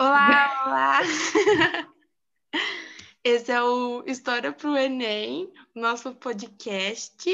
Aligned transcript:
Olá, 0.00 0.62
olá! 0.64 1.00
Esse 3.24 3.50
é 3.50 3.60
o 3.60 4.04
História 4.06 4.52
para 4.52 4.70
o 4.70 4.76
Enem, 4.76 5.52
nosso 5.74 6.14
podcast. 6.14 7.28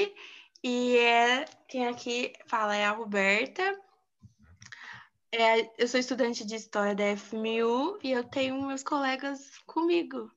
E 0.62 0.96
é, 0.96 1.44
quem 1.68 1.86
aqui 1.86 2.32
fala 2.46 2.74
é 2.74 2.86
a 2.86 2.92
Roberta. 2.92 3.62
É, 5.30 5.70
eu 5.76 5.86
sou 5.86 6.00
estudante 6.00 6.42
de 6.46 6.54
História 6.54 6.94
da 6.94 7.14
FMU 7.14 7.98
e 8.02 8.12
eu 8.12 8.24
tenho 8.24 8.66
meus 8.66 8.82
colegas 8.82 9.58
comigo. 9.66 10.32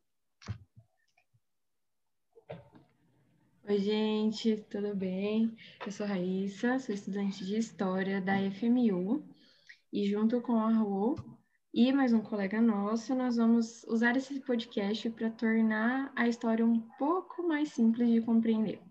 Oi, 3.63 3.77
gente, 3.79 4.57
tudo 4.69 4.93
bem? 4.93 5.55
Eu 5.85 5.91
sou 5.93 6.05
Raíssa, 6.05 6.77
sou 6.77 6.93
estudante 6.93 7.45
de 7.45 7.57
História 7.57 8.19
da 8.19 8.33
FMU 8.51 9.25
e 9.93 10.09
junto 10.09 10.41
com 10.41 10.59
a 10.59 10.73
Rô 10.73 11.36
e 11.77 11.93
mais 11.93 12.11
um 12.11 12.19
colega 12.19 12.59
nosso, 12.59 13.13
nós 13.13 13.37
vamos 13.37 13.83
usar 13.83 14.17
esse 14.17 14.39
podcast 14.39 15.07
para 15.11 15.29
tornar 15.29 16.11
a 16.15 16.27
história 16.27 16.65
um 16.65 16.79
pouco 16.97 17.47
mais 17.47 17.69
simples 17.69 18.09
de 18.09 18.19
compreender. 18.19 18.81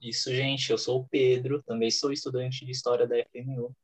Isso, 0.00 0.34
gente, 0.34 0.70
eu 0.70 0.78
sou 0.78 1.00
o 1.00 1.06
Pedro, 1.06 1.62
também 1.62 1.90
sou 1.90 2.10
estudante 2.10 2.64
de 2.64 2.70
História 2.70 3.06
da 3.06 3.16
FMU. 3.26 3.76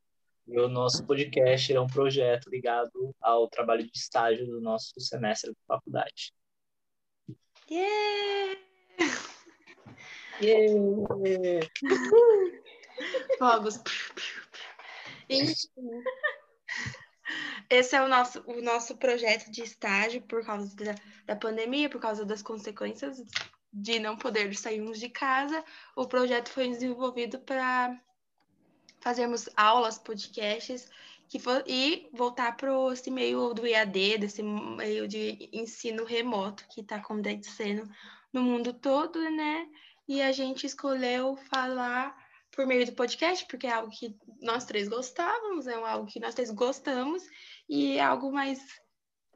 E 0.47 0.59
o 0.59 0.67
nosso 0.67 1.05
podcast 1.05 1.71
é 1.71 1.79
um 1.79 1.85
projeto 1.85 2.49
ligado 2.49 3.15
ao 3.21 3.47
trabalho 3.47 3.83
de 3.83 3.95
estágio 3.95 4.47
do 4.47 4.59
nosso 4.59 4.99
semestre 4.99 5.51
da 5.51 5.75
faculdade. 5.75 6.33
Yeah! 7.69 8.59
Yeah! 10.41 11.67
Fogos. 13.37 13.79
Esse 17.69 17.95
é 17.95 18.01
o 18.01 18.07
nosso, 18.07 18.43
o 18.47 18.61
nosso 18.61 18.95
projeto 18.95 19.51
de 19.51 19.61
estágio 19.61 20.21
por 20.21 20.45
causa 20.45 20.73
da, 20.75 20.95
da 21.25 21.35
pandemia, 21.35 21.89
por 21.89 21.99
causa 21.99 22.25
das 22.25 22.41
consequências 22.41 23.21
de 23.71 23.99
não 23.99 24.15
poder 24.17 24.55
sairmos 24.55 24.99
de 24.99 25.09
casa. 25.09 25.63
O 25.95 26.07
projeto 26.07 26.49
foi 26.49 26.69
desenvolvido 26.69 27.39
para 27.39 27.99
fazermos 29.01 29.49
aulas, 29.55 29.97
podcasts 29.97 30.89
que 31.29 31.39
for, 31.39 31.63
e 31.67 32.09
voltar 32.13 32.55
para 32.55 32.71
esse 32.93 33.11
meio 33.11 33.53
do 33.53 33.67
EAD, 33.67 34.19
desse 34.19 34.41
meio 34.41 35.07
de 35.07 35.49
ensino 35.51 36.05
remoto 36.05 36.65
que 36.69 36.81
está 36.81 36.95
acontecendo 36.95 37.89
no 38.31 38.41
mundo 38.41 38.73
todo, 38.73 39.19
né? 39.29 39.67
E 40.07 40.21
a 40.21 40.31
gente 40.31 40.65
escolheu 40.65 41.35
falar 41.49 42.15
por 42.57 42.65
meio 42.65 42.87
do 42.87 42.93
podcast, 42.93 43.45
porque 43.45 43.67
é 43.67 43.71
algo 43.71 43.91
que 43.91 44.17
nós 44.41 44.65
três 44.65 44.87
gostávamos, 44.87 45.67
é 45.67 45.75
algo 45.75 46.07
que 46.07 46.19
nós 46.19 46.33
três 46.33 46.49
gostamos, 46.49 47.23
e 47.69 47.97
é 47.97 48.01
algo 48.01 48.31
mais. 48.31 48.59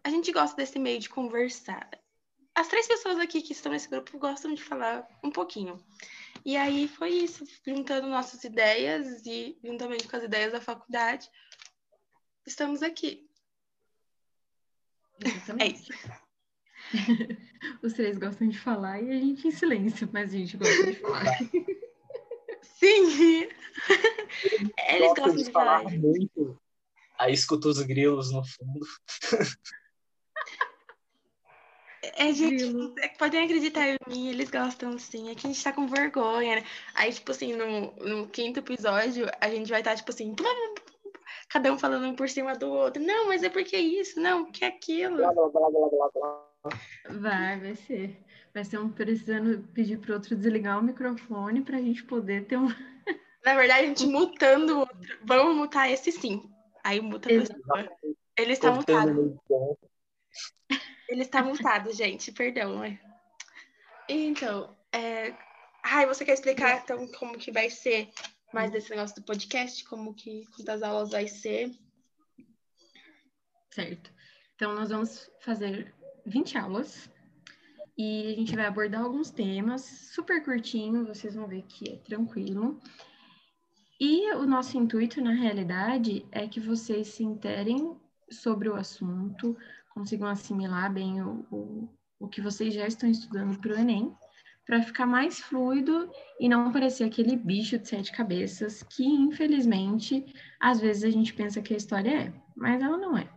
A 0.03 0.09
gente 0.09 0.31
gosta 0.31 0.55
desse 0.55 0.80
meio 0.80 1.00
de 1.00 1.08
conversar. 1.08 1.88
As 2.55 2.67
três 2.67 2.88
pessoas 2.88 3.19
aqui 3.19 3.44
que 3.44 3.53
estão 3.53 3.72
nesse 3.72 3.88
grupo 3.88 4.17
gostam 4.17 4.55
de 4.55 4.64
falar 4.64 5.08
um 5.23 5.30
pouquinho. 5.30 5.80
E 6.44 6.58
aí 6.58 6.88
foi 6.88 7.09
isso, 7.09 7.45
juntando 7.64 8.08
nossas 8.08 8.44
ideias 8.44 9.23
e 9.23 9.55
juntamente 9.64 10.08
com 10.08 10.17
as 10.17 10.23
ideias 10.23 10.52
da 10.52 10.59
faculdade, 10.59 11.30
estamos 12.47 12.81
aqui. 12.81 13.30
Exatamente. 15.23 15.64
É 15.64 15.67
isso. 15.67 15.92
Os 17.83 17.94
três 17.94 18.17
gostam 18.17 18.49
de 18.49 18.58
falar 18.58 18.99
e 18.99 19.11
a 19.11 19.19
gente 19.19 19.47
em 19.47 19.52
silêncio, 19.52 20.09
mas 20.11 20.33
a 20.33 20.38
gente 20.38 20.58
gosta 20.58 20.86
de 20.88 20.94
falar. 20.95 21.38
Sim! 22.61 23.47
Eles 25.25 25.36
gostam 25.36 25.44
de 25.44 25.52
falar. 25.52 25.83
Muito. 25.83 26.59
Aí 27.17 27.33
escuta 27.33 27.67
os 27.67 27.81
grilos 27.81 28.31
no 28.31 28.44
fundo. 28.44 28.86
É, 32.15 32.33
gente, 32.33 32.65
podem 33.20 33.43
acreditar 33.43 33.87
em 33.87 33.98
mim, 34.08 34.30
eles 34.30 34.49
gostam 34.49 34.98
sim. 34.98 35.30
Aqui 35.30 35.45
a 35.45 35.49
gente 35.52 35.64
tá 35.64 35.71
com 35.71 35.87
vergonha, 35.87 36.55
né? 36.55 36.64
Aí, 36.95 37.14
tipo 37.14 37.32
assim, 37.32 37.54
no, 37.54 37.92
no 37.93 38.27
quinto 38.27 38.59
episódio, 38.59 39.30
a 39.39 39.49
gente 39.49 39.70
vai 39.70 39.82
estar, 39.82 39.92
tá, 39.92 39.98
tipo 39.98 40.09
assim, 40.11 40.36
cada 41.48 41.71
um 41.71 41.77
falando 41.77 42.15
por 42.15 42.27
cima 42.27 42.55
do 42.55 42.71
outro. 42.71 43.02
Não, 43.03 43.27
mas 43.27 43.43
é 43.43 43.49
porque 43.49 43.77
isso, 43.77 44.20
não, 44.20 44.45
porque 44.45 44.65
aquilo. 44.65 45.17
Blá, 45.17 45.32
blá, 45.32 45.49
blá, 45.49 45.70
blá, 45.70 46.09
blá. 46.14 46.52
Vai, 47.09 47.59
vai 47.59 47.76
ser. 47.76 48.17
Vai 48.53 48.64
ser 48.64 48.80
um 48.80 48.89
precisando 48.89 49.65
pedir 49.73 49.98
para 49.99 50.15
outro 50.15 50.36
desligar 50.36 50.80
o 50.80 50.83
microfone 50.83 51.61
para 51.61 51.77
a 51.77 51.82
gente 51.82 52.03
poder 52.03 52.45
ter 52.45 52.58
um. 52.58 52.67
Na 53.45 53.55
verdade, 53.55 53.86
a 53.86 53.88
gente 53.88 54.05
mutando 54.08 54.82
o. 54.82 54.88
Vamos 55.23 55.56
mutar 55.56 55.89
esse 55.89 56.12
sim. 56.12 56.50
Aí 56.84 57.00
muta 57.00 57.30
a 57.30 57.39
pessoa. 57.39 57.98
Ele 58.38 58.54
está 58.54 58.72
mutado. 58.72 59.39
Ele 61.08 61.22
está 61.22 61.44
mutado, 61.44 61.92
gente. 61.94 62.32
Perdão. 62.32 62.82
Então, 64.08 64.76
é... 64.92 65.34
Ai, 65.84 66.06
você 66.06 66.23
quer 66.23 66.34
explicar 66.34 66.82
então 66.84 67.08
como 67.14 67.38
que 67.38 67.52
vai 67.52 67.70
ser 67.70 68.10
mais 68.54 68.72
desse 68.72 68.89
negócio 68.89 69.16
do 69.16 69.26
podcast? 69.26 69.84
Como 69.86 70.14
que 70.14 70.45
quantas 70.56 70.84
aulas 70.84 71.12
vai 71.12 71.28
ser? 71.28 71.72
Certo. 73.72 74.12
Então, 74.56 74.76
nós 74.76 74.89
vamos 74.89 75.32
fazer 75.39 75.94
20 76.26 76.58
aulas 76.58 77.10
e 77.98 78.33
a 78.33 78.36
gente 78.36 78.56
vai 78.56 78.66
abordar 78.66 79.02
alguns 79.02 79.32
temas 79.32 79.82
super 80.14 80.44
curtinho, 80.44 81.06
vocês 81.06 81.36
vão 81.36 81.48
ver 81.48 81.64
que 81.64 81.94
é 81.94 81.98
tranquilo. 81.98 82.80
E 84.04 84.34
o 84.34 84.48
nosso 84.48 84.80
intuito, 84.80 85.22
na 85.22 85.32
realidade, 85.32 86.26
é 86.32 86.48
que 86.48 86.60
vocês 86.60 87.10
se 87.10 87.23
interem 87.23 87.95
sobre 88.32 88.67
o 88.67 88.73
assunto, 88.73 89.56
consigam 89.94 90.28
assimilar 90.28 90.92
bem 90.92 91.22
o, 91.22 91.45
o, 91.52 91.89
o 92.20 92.28
que 92.28 92.42
vocês 92.42 92.73
já 92.73 92.88
estão 92.88 93.08
estudando 93.08 93.60
para 93.60 93.73
o 93.76 93.78
Enem, 93.78 94.12
para 94.66 94.82
ficar 94.82 95.06
mais 95.06 95.39
fluido 95.39 96.10
e 96.39 96.50
não 96.50 96.72
parecer 96.72 97.04
aquele 97.04 97.36
bicho 97.36 97.78
de 97.78 97.88
sete 97.88 98.12
cabeças 98.12 98.82
que, 98.82 99.06
infelizmente, 99.06 100.26
às 100.60 100.82
vezes 100.82 101.04
a 101.04 101.12
gente 101.12 101.32
pensa 101.36 101.62
que 101.62 101.76
a 101.76 101.78
história 101.78 102.10
é, 102.10 102.33
mas 102.56 102.82
ela 102.82 102.98
não 102.98 103.16
é. 103.16 103.30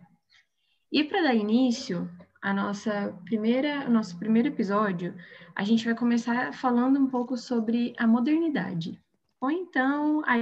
E 0.91 1.05
para 1.05 1.25
dar 1.25 1.35
início, 1.35 2.11
a 2.41 2.55
nossa 2.55 3.15
primeira, 3.27 3.87
o 3.87 3.91
nosso 3.91 4.19
primeiro 4.19 4.49
episódio, 4.49 5.15
a 5.55 5.63
gente 5.63 5.85
vai 5.85 5.95
começar 5.95 6.55
falando 6.55 6.99
um 6.99 7.07
pouco 7.07 7.37
sobre 7.37 7.93
a 7.99 8.07
modernidade, 8.07 9.04
ou 9.45 9.51
então 9.51 10.23
a 10.27 10.37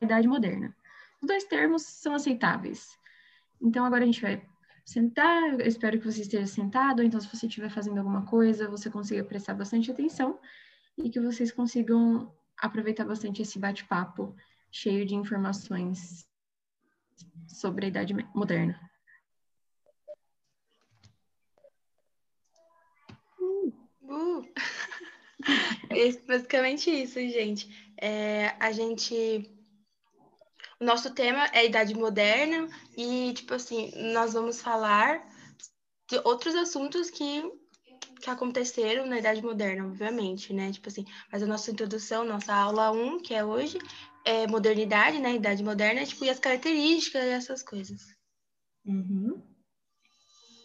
idade 0.00 0.28
moderna. 0.28 0.76
Os 1.20 1.26
dois 1.26 1.44
termos 1.44 1.82
são 1.82 2.14
aceitáveis. 2.14 2.98
Então 3.60 3.84
agora 3.84 4.02
a 4.02 4.06
gente 4.06 4.20
vai 4.20 4.46
sentar, 4.84 5.58
eu 5.58 5.66
espero 5.66 5.98
que 5.98 6.04
você 6.04 6.20
esteja 6.20 6.46
sentado, 6.46 7.02
então 7.02 7.20
se 7.20 7.28
você 7.28 7.46
estiver 7.46 7.70
fazendo 7.70 7.98
alguma 7.98 8.24
coisa, 8.26 8.68
você 8.68 8.90
consiga 8.90 9.24
prestar 9.24 9.54
bastante 9.54 9.90
atenção 9.90 10.38
e 10.98 11.10
que 11.10 11.20
vocês 11.20 11.50
consigam 11.50 12.32
aproveitar 12.58 13.04
bastante 13.04 13.42
esse 13.42 13.58
bate-papo 13.58 14.34
cheio 14.70 15.04
de 15.06 15.14
informações 15.14 16.26
sobre 17.48 17.86
a 17.86 17.88
idade 17.88 18.14
moderna. 18.34 18.78
Uh! 24.08 24.42
É 25.90 26.12
basicamente 26.26 26.90
isso, 26.90 27.18
gente. 27.20 27.68
É, 28.00 28.54
a 28.58 28.72
gente. 28.72 29.50
O 30.80 30.84
nosso 30.84 31.10
tema 31.14 31.46
é 31.52 31.60
a 31.60 31.64
Idade 31.64 31.94
Moderna 31.94 32.68
e, 32.96 33.32
tipo 33.34 33.54
assim, 33.54 33.90
nós 34.12 34.34
vamos 34.34 34.60
falar 34.60 35.26
de 36.08 36.20
outros 36.24 36.54
assuntos 36.54 37.08
que, 37.08 37.42
que 38.20 38.28
aconteceram 38.28 39.06
na 39.06 39.18
Idade 39.18 39.42
Moderna, 39.42 39.86
obviamente, 39.86 40.52
né? 40.52 40.70
Tipo 40.72 40.88
assim, 40.88 41.04
mas 41.32 41.42
a 41.42 41.46
nossa 41.46 41.70
introdução, 41.70 42.24
nossa 42.24 42.54
aula 42.54 42.92
1, 42.92 43.20
que 43.20 43.34
é 43.34 43.42
hoje, 43.42 43.78
é 44.24 44.46
modernidade, 44.46 45.18
né? 45.18 45.34
Idade 45.34 45.62
Moderna, 45.62 46.04
tipo, 46.04 46.24
e 46.24 46.30
as 46.30 46.38
características 46.38 47.24
e 47.24 47.28
essas 47.28 47.62
coisas. 47.62 48.02
Uhum. 48.84 49.42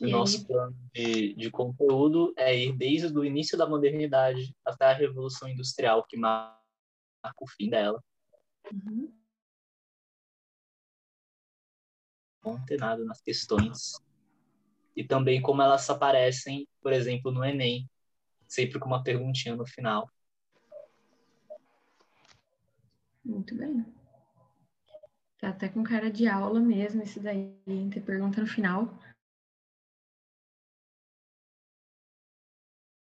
O 0.02 0.08
nosso 0.10 0.48
plano 0.48 0.76
de, 0.92 1.36
de 1.36 1.52
conteúdo 1.52 2.34
é 2.36 2.58
ir 2.58 2.76
desde 2.76 3.16
o 3.16 3.24
início 3.24 3.56
da 3.56 3.68
modernidade 3.68 4.52
até 4.66 4.86
a 4.86 4.94
Revolução 4.94 5.48
Industrial, 5.48 6.04
que 6.08 6.18
marca 6.18 6.58
o 7.40 7.48
fim 7.48 7.70
dela. 7.70 8.04
Uhum. 8.74 9.14
Antenado 12.44 13.06
nas 13.06 13.22
questões. 13.22 13.94
E 14.96 15.04
também 15.04 15.40
como 15.40 15.62
elas 15.62 15.88
aparecem, 15.88 16.68
por 16.82 16.92
exemplo, 16.92 17.32
no 17.32 17.46
Enem, 17.46 17.88
sempre 18.48 18.80
com 18.80 18.88
uma 18.88 19.04
perguntinha 19.04 19.56
no 19.56 19.68
final. 19.68 20.10
Muito 23.24 23.56
bem. 23.56 23.86
Tá 25.38 25.50
até 25.50 25.70
com 25.70 25.84
cara 25.84 26.10
de 26.10 26.28
aula 26.28 26.60
mesmo, 26.60 27.04
esse 27.04 27.20
daí, 27.20 27.56
ter 27.92 28.02
pergunta 28.02 28.42
no 28.42 28.48
final. 28.48 28.98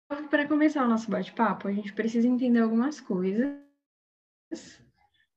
Para 0.08 0.48
começar 0.48 0.86
o 0.86 0.90
nosso 0.90 1.10
bate-papo, 1.10 1.68
a 1.68 1.72
gente 1.72 1.92
precisa 1.94 2.28
entender 2.28 2.60
algumas 2.60 3.02
coisas. 3.02 3.58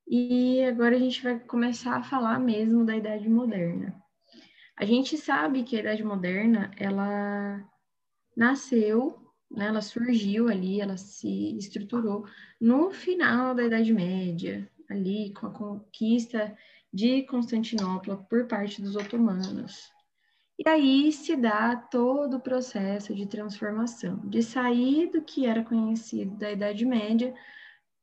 E 0.07 0.63
agora 0.63 0.95
a 0.95 0.99
gente 0.99 1.23
vai 1.23 1.39
começar 1.39 1.97
a 1.97 2.03
falar 2.03 2.39
mesmo 2.39 2.85
da 2.85 2.95
Idade 2.95 3.27
Moderna. 3.27 3.99
A 4.77 4.85
gente 4.85 5.17
sabe 5.17 5.63
que 5.63 5.75
a 5.75 5.79
Idade 5.79 6.03
Moderna, 6.03 6.71
ela 6.77 7.67
nasceu, 8.37 9.17
né, 9.51 9.67
ela 9.67 9.81
surgiu 9.81 10.47
ali, 10.47 10.79
ela 10.79 10.97
se 10.97 11.57
estruturou 11.57 12.25
no 12.61 12.91
final 12.91 13.55
da 13.55 13.63
Idade 13.63 13.91
Média, 13.91 14.69
ali 14.89 15.33
com 15.33 15.47
a 15.47 15.51
conquista 15.51 16.55
de 16.93 17.23
Constantinopla 17.23 18.17
por 18.29 18.47
parte 18.47 18.81
dos 18.81 18.95
otomanos. 18.95 19.91
E 20.59 20.67
aí 20.67 21.09
se 21.13 21.37
dá 21.37 21.73
todo 21.73 22.35
o 22.35 22.39
processo 22.41 23.15
de 23.15 23.25
transformação, 23.25 24.17
de 24.25 24.43
sair 24.43 25.09
do 25.09 25.21
que 25.21 25.45
era 25.45 25.63
conhecido 25.63 26.35
da 26.35 26.51
Idade 26.51 26.85
Média 26.85 27.33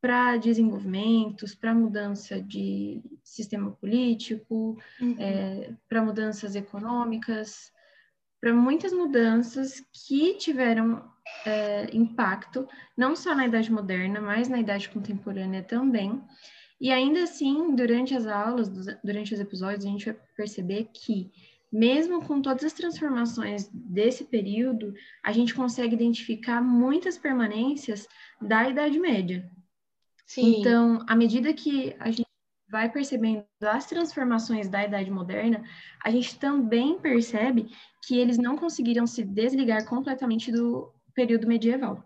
para 0.01 0.39
desenvolvimentos, 0.39 1.55
para 1.55 1.75
mudança 1.75 2.41
de 2.41 3.03
sistema 3.23 3.73
político, 3.73 4.79
uhum. 4.99 5.17
é, 5.19 5.75
para 5.87 6.03
mudanças 6.03 6.57
econômicas, 6.57 7.71
para 8.41 8.55
muitas 8.55 8.93
mudanças 8.93 9.83
que 9.93 10.35
tiveram 10.35 11.05
é, 11.45 11.95
impacto 11.95 12.67
não 12.97 13.15
só 13.15 13.35
na 13.35 13.47
Idade 13.47 13.71
Moderna, 13.71 14.21
mas 14.21 14.49
na 14.49 14.61
Idade 14.61 14.89
Contemporânea 14.89 15.63
também. 15.63 16.23
E 16.81 16.93
ainda 16.93 17.23
assim, 17.23 17.75
durante 17.75 18.15
as 18.15 18.27
aulas, 18.27 18.69
durante 19.03 19.35
os 19.35 19.41
episódios, 19.41 19.85
a 19.85 19.89
gente 19.89 20.05
vai 20.07 20.17
perceber 20.37 20.89
que, 20.93 21.31
mesmo 21.77 22.25
com 22.25 22.41
todas 22.41 22.65
as 22.65 22.73
transformações 22.73 23.69
desse 23.71 24.25
período, 24.25 24.95
a 25.23 25.31
gente 25.31 25.55
consegue 25.55 25.95
identificar 25.95 26.63
muitas 26.63 27.19
permanências 27.19 28.09
da 28.41 28.67
Idade 28.67 28.99
Média. 28.99 29.47
Sim. 30.27 30.61
Então, 30.61 31.05
à 31.07 31.15
medida 31.15 31.53
que 31.53 31.95
a 32.01 32.11
gente 32.11 32.27
vai 32.71 32.91
percebendo 32.91 33.45
as 33.61 33.85
transformações 33.85 34.71
da 34.71 34.85
Idade 34.85 35.11
Moderna, 35.11 35.63
a 36.03 36.11
gente 36.11 36.39
também 36.39 36.99
percebe 36.99 37.69
que 38.07 38.19
eles 38.19 38.39
não 38.39 38.57
conseguiram 38.57 39.07
se 39.07 39.23
desligar 39.23 39.85
completamente 39.85 40.51
do 40.51 40.91
período 41.15 41.47
medieval. 41.47 42.03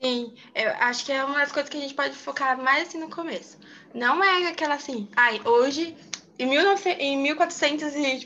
Sim, 0.00 0.32
eu 0.54 0.70
acho 0.78 1.04
que 1.04 1.12
é 1.12 1.24
uma 1.24 1.40
das 1.40 1.50
coisas 1.50 1.68
que 1.68 1.76
a 1.76 1.80
gente 1.80 1.94
pode 1.94 2.14
focar 2.14 2.56
mais 2.56 2.86
assim 2.86 3.00
no 3.00 3.10
começo. 3.10 3.58
Não 3.92 4.22
é 4.22 4.48
aquela 4.48 4.74
assim, 4.74 5.10
ai, 5.16 5.40
hoje, 5.44 5.94
em, 6.42 6.48
19, 6.48 6.90
em 6.90 7.16
1453, 7.18 8.20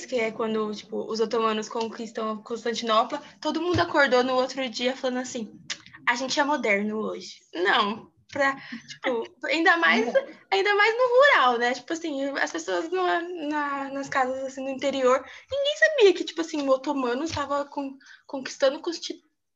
tipo, 0.00 0.08
que 0.08 0.20
é 0.20 0.30
quando 0.30 0.74
tipo, 0.74 1.10
os 1.10 1.20
otomanos 1.20 1.68
conquistam 1.68 2.42
Constantinopla, 2.42 3.22
todo 3.40 3.62
mundo 3.62 3.80
acordou 3.80 4.24
no 4.24 4.34
outro 4.34 4.68
dia 4.68 4.96
falando 4.96 5.18
assim, 5.20 5.58
a 6.06 6.14
gente 6.14 6.38
é 6.38 6.44
moderno 6.44 6.98
hoje. 6.98 7.36
Não, 7.54 8.10
pra, 8.32 8.56
tipo, 8.88 9.24
ainda 9.44 9.76
mais, 9.76 10.12
ainda 10.50 10.74
mais 10.74 10.94
no 10.96 11.08
rural, 11.08 11.58
né? 11.58 11.72
Tipo 11.74 11.92
assim, 11.92 12.28
as 12.30 12.50
pessoas 12.50 12.90
no, 12.90 13.06
na, 13.48 13.90
nas 13.90 14.08
casas 14.08 14.44
assim 14.44 14.64
no 14.64 14.70
interior, 14.70 15.24
ninguém 15.50 15.76
sabia 15.76 16.12
que, 16.12 16.24
tipo 16.24 16.40
assim, 16.40 16.66
o 16.66 16.70
otomano 16.70 17.22
estava 17.24 17.64
com, 17.64 17.96
conquistando 18.26 18.82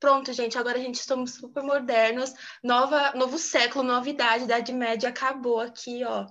Pronto, 0.00 0.32
gente, 0.32 0.56
agora 0.56 0.78
a 0.78 0.80
gente 0.80 0.94
estamos 0.94 1.34
super 1.34 1.60
modernos, 1.60 2.32
nova, 2.62 3.12
novo 3.16 3.36
século, 3.36 3.82
novidade, 3.82 4.44
Idade 4.44 4.72
Média 4.72 5.08
acabou 5.08 5.58
aqui, 5.58 6.04
ó. 6.04 6.24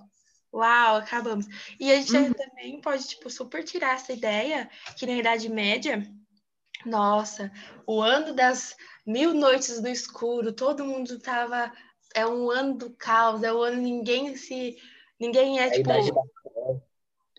Uau, 0.52 0.96
acabamos. 0.96 1.46
E 1.78 1.92
a 1.92 1.96
gente 1.96 2.16
uhum. 2.16 2.32
também 2.32 2.80
pode, 2.80 3.06
tipo, 3.06 3.28
super 3.28 3.62
tirar 3.62 3.94
essa 3.94 4.12
ideia 4.12 4.68
que 4.96 5.06
na 5.06 5.12
Idade 5.12 5.48
Média, 5.48 6.02
nossa, 6.86 7.52
o 7.86 8.00
ano 8.00 8.32
das 8.32 8.76
mil 9.06 9.34
noites 9.34 9.80
no 9.80 9.88
escuro, 9.88 10.52
todo 10.52 10.84
mundo 10.84 11.18
tava. 11.18 11.72
É 12.14 12.26
um 12.26 12.50
ano 12.50 12.78
do 12.78 12.90
caos, 12.90 13.42
é 13.42 13.52
um 13.52 13.62
ano 13.62 13.80
ninguém 13.80 14.34
se. 14.36 14.76
Ninguém 15.20 15.60
é, 15.60 15.66
é 15.66 15.70
tipo. 15.70 15.90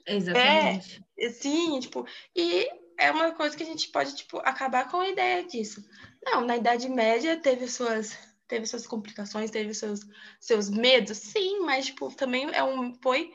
Exatamente. 0.06 1.04
É, 1.18 1.30
sim, 1.30 1.80
tipo, 1.80 2.06
e 2.36 2.70
é 2.98 3.12
uma 3.12 3.32
coisa 3.32 3.56
que 3.56 3.64
a 3.64 3.66
gente 3.66 3.90
pode, 3.90 4.16
tipo, 4.16 4.38
acabar 4.40 4.90
com 4.90 5.00
a 5.00 5.10
ideia 5.10 5.44
disso. 5.44 5.84
Não, 6.24 6.42
na 6.42 6.58
Idade 6.58 6.90
Média 6.90 7.38
teve 7.38 7.68
suas, 7.68 8.18
teve 8.50 8.66
suas 8.66 8.86
complicações, 8.86 9.52
teve 9.52 9.74
seus, 9.74 10.02
seus 10.40 10.70
medos, 10.70 11.18
sim, 11.18 11.60
mas, 11.60 11.86
tipo, 11.86 12.14
também 12.14 12.50
é 12.52 12.64
um, 12.64 12.94
foi 13.02 13.32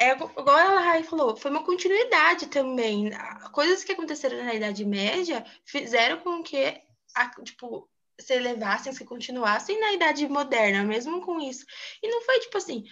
é, 0.00 0.10
igual 0.10 0.56
a 0.56 0.80
Rai 0.80 1.04
falou, 1.04 1.36
foi 1.36 1.50
uma 1.50 1.62
continuidade 1.62 2.46
também. 2.48 3.10
Coisas 3.52 3.84
que 3.84 3.92
aconteceram 3.92 4.42
na 4.44 4.54
Idade 4.54 4.84
Média 4.84 5.44
fizeram 5.64 6.18
com 6.18 6.42
que, 6.42 6.80
a, 7.14 7.28
tipo, 7.42 7.88
se 8.18 8.34
elevassem, 8.34 8.92
se 8.92 9.04
continuassem 9.04 9.78
na 9.78 9.92
Idade 9.92 10.28
Moderna, 10.28 10.82
mesmo 10.82 11.20
com 11.20 11.38
isso. 11.40 11.64
E 12.02 12.08
não 12.08 12.22
foi 12.22 12.40
tipo 12.40 12.58
assim. 12.58 12.84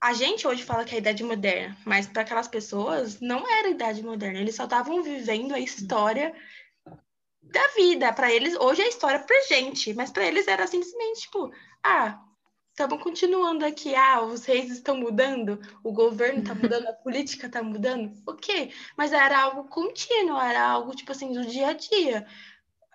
A 0.00 0.12
gente 0.12 0.46
hoje 0.46 0.62
fala 0.62 0.84
que 0.84 0.94
é 0.94 0.96
a 0.96 1.00
Idade 1.00 1.24
Moderna, 1.24 1.76
mas 1.84 2.06
para 2.06 2.22
aquelas 2.22 2.48
pessoas 2.48 3.20
não 3.20 3.46
era 3.50 3.68
a 3.68 3.70
Idade 3.70 4.02
Moderna. 4.02 4.38
Eles 4.38 4.54
só 4.54 4.64
estavam 4.64 5.02
vivendo 5.02 5.54
a 5.54 5.60
história 5.60 6.34
da 7.50 7.66
vida. 7.68 8.12
Para 8.12 8.32
eles, 8.32 8.54
hoje 8.56 8.82
é 8.82 8.88
história 8.88 9.18
pra 9.20 9.40
gente, 9.42 9.94
mas 9.94 10.10
para 10.10 10.26
eles 10.26 10.46
era 10.48 10.66
simplesmente 10.66 11.22
tipo, 11.22 11.50
ah, 11.82 12.20
estamos 12.70 13.02
continuando 13.02 13.64
aqui. 13.64 13.94
Ah, 13.94 14.22
os 14.22 14.44
reis 14.44 14.70
estão 14.70 14.96
mudando, 14.96 15.60
o 15.82 15.92
governo 15.92 16.40
está 16.40 16.54
mudando, 16.54 16.86
a 16.86 16.92
política 17.02 17.46
está 17.46 17.62
mudando. 17.62 18.12
Ok, 18.26 18.72
mas 18.96 19.12
era 19.12 19.40
algo 19.40 19.68
contínuo, 19.68 20.40
era 20.40 20.62
algo, 20.62 20.94
tipo 20.94 21.12
assim, 21.12 21.32
do 21.32 21.46
dia 21.46 21.68
a 21.68 21.72
dia. 21.72 22.26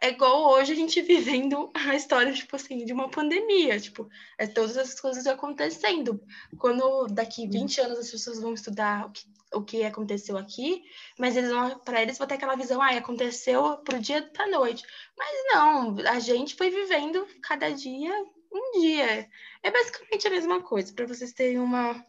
É 0.04 0.10
igual 0.10 0.50
hoje 0.50 0.74
a 0.74 0.76
gente 0.76 1.00
vivendo 1.04 1.70
a 1.76 1.96
história, 1.96 2.34
tipo 2.34 2.56
assim, 2.56 2.84
de 2.84 2.92
uma 2.92 3.08
pandemia, 3.10 3.80
tipo, 3.80 4.10
é 4.36 4.48
todas 4.48 4.76
essas 4.76 5.00
coisas 5.00 5.28
acontecendo. 5.28 6.20
Quando 6.58 7.06
daqui 7.06 7.48
20 7.48 7.82
anos 7.82 8.00
as 8.00 8.10
pessoas 8.10 8.42
vão 8.42 8.56
estudar 8.56 9.06
o 9.06 9.12
que, 9.12 9.26
o 9.54 9.62
que 9.64 9.84
aconteceu 9.84 10.40
aqui, 10.40 10.84
mas 11.20 11.38
eles 11.38 11.52
vão, 11.52 11.78
para 11.80 12.02
eles 12.02 12.18
vai 12.18 12.28
ter 12.28 12.34
aquela 12.34 12.56
visão, 12.56 12.82
ah, 12.82 12.90
aconteceu 12.90 13.78
pro 13.78 14.00
dia 14.00 14.22
da 14.22 14.48
noite. 14.48 14.84
Mas 15.16 15.30
não, 15.54 15.96
a 16.10 16.20
gente 16.20 16.56
foi 16.56 16.72
vivendo 16.72 17.28
cada 17.44 17.70
dia 17.70 18.12
um 18.52 18.82
dia. 18.82 19.30
É 19.62 19.72
basicamente 19.72 20.28
a 20.28 20.32
mesma 20.32 20.64
coisa, 20.64 20.92
para 20.94 21.06
vocês 21.06 21.32
terem 21.32 21.60
uma, 21.60 22.04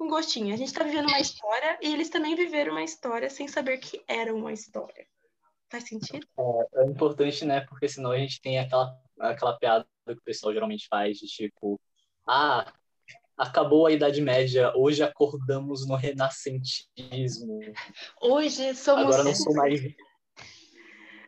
um 0.00 0.08
gostinho. 0.08 0.52
A 0.52 0.56
gente 0.56 0.68
está 0.68 0.82
vivendo 0.82 1.06
uma 1.06 1.20
história 1.20 1.78
e 1.80 1.92
eles 1.92 2.10
também 2.10 2.34
viveram 2.34 2.72
uma 2.72 2.82
história 2.82 3.30
sem 3.30 3.46
saber 3.46 3.78
que 3.78 4.02
era 4.08 4.34
uma 4.34 4.52
história. 4.52 5.06
Faz 5.72 5.88
sentido? 5.88 6.26
É, 6.38 6.82
é 6.82 6.84
importante, 6.84 7.46
né? 7.46 7.62
Porque 7.62 7.88
senão 7.88 8.10
a 8.10 8.18
gente 8.18 8.42
tem 8.42 8.58
aquela, 8.58 8.94
aquela 9.18 9.58
piada 9.58 9.86
que 10.06 10.12
o 10.12 10.22
pessoal 10.22 10.52
geralmente 10.52 10.86
faz 10.86 11.16
de 11.16 11.26
tipo, 11.26 11.80
ah, 12.28 12.70
acabou 13.38 13.86
a 13.86 13.92
Idade 13.92 14.20
Média, 14.20 14.70
hoje 14.76 15.02
acordamos 15.02 15.88
no 15.88 15.94
renascentismo. 15.94 17.58
Hoje 18.20 18.74
somos. 18.74 19.04
Agora 19.04 19.24
não 19.24 19.34
sou 19.34 19.54
mais. 19.54 19.80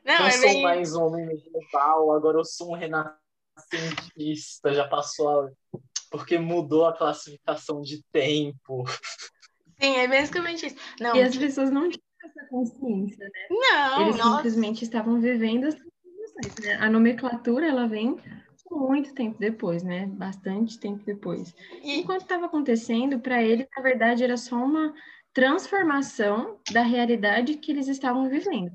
Não, 0.04 0.18
não 0.18 0.26
é 0.26 0.30
sou 0.32 0.40
bem... 0.40 0.62
mais 0.62 0.94
homem 0.94 1.26
medieval, 1.26 2.12
agora 2.12 2.36
eu 2.36 2.44
sou 2.44 2.72
um 2.72 2.74
renascentista 2.74 4.74
já 4.74 4.86
passou 4.86 5.40
a... 5.40 5.50
porque 6.10 6.36
mudou 6.36 6.84
a 6.84 6.94
classificação 6.94 7.80
de 7.80 8.02
tempo. 8.12 8.84
Sim, 9.80 9.96
é 9.96 10.06
basicamente 10.06 10.66
isso. 10.66 10.76
Não, 11.00 11.16
e 11.16 11.22
as 11.22 11.34
pessoas 11.34 11.70
não 11.70 11.88
essa 12.24 12.46
consciência, 12.46 13.24
né? 13.24 13.46
Não, 13.50 14.02
Eles 14.02 14.16
nossa. 14.16 14.36
simplesmente 14.36 14.82
estavam 14.82 15.20
vivendo 15.20 15.64
as 15.64 15.74
né? 16.62 16.74
A 16.80 16.90
nomenclatura, 16.90 17.66
ela 17.66 17.86
vem 17.86 18.18
muito 18.70 19.14
tempo 19.14 19.38
depois, 19.38 19.82
né? 19.82 20.06
Bastante 20.06 20.78
tempo 20.78 21.04
depois. 21.04 21.54
E 21.82 22.00
enquanto 22.00 22.22
estava 22.22 22.46
acontecendo, 22.46 23.20
para 23.20 23.42
eles, 23.42 23.66
na 23.76 23.82
verdade, 23.82 24.24
era 24.24 24.36
só 24.36 24.56
uma 24.56 24.92
transformação 25.32 26.58
da 26.72 26.82
realidade 26.82 27.54
que 27.54 27.70
eles 27.70 27.88
estavam 27.88 28.28
vivendo. 28.28 28.72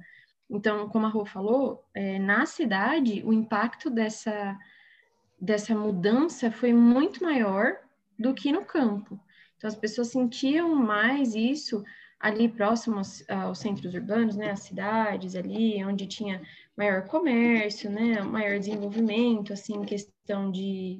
Então, 0.49 0.89
como 0.89 1.05
a 1.05 1.09
Rô 1.09 1.25
falou, 1.25 1.83
é, 1.93 2.17
na 2.17 2.45
cidade, 2.45 3.21
o 3.25 3.33
impacto 3.33 3.89
dessa, 3.89 4.57
dessa 5.39 5.75
mudança 5.75 6.51
foi 6.51 6.73
muito 6.73 7.23
maior 7.23 7.77
do 8.17 8.33
que 8.33 8.51
no 8.51 8.65
campo. 8.65 9.19
Então, 9.57 9.67
as 9.67 9.75
pessoas 9.75 10.07
sentiam 10.07 10.73
mais 10.75 11.35
isso 11.35 11.83
ali 12.19 12.49
próximos 12.49 13.23
aos 13.29 13.59
centros 13.59 13.93
urbanos, 13.93 14.35
né, 14.35 14.51
as 14.51 14.61
cidades 14.61 15.35
ali, 15.35 15.83
onde 15.85 16.05
tinha 16.05 16.41
maior 16.75 17.05
comércio, 17.07 17.89
né, 17.89 18.21
maior 18.21 18.59
desenvolvimento, 18.59 19.53
assim, 19.53 19.81
questão 19.83 20.51
de 20.51 20.99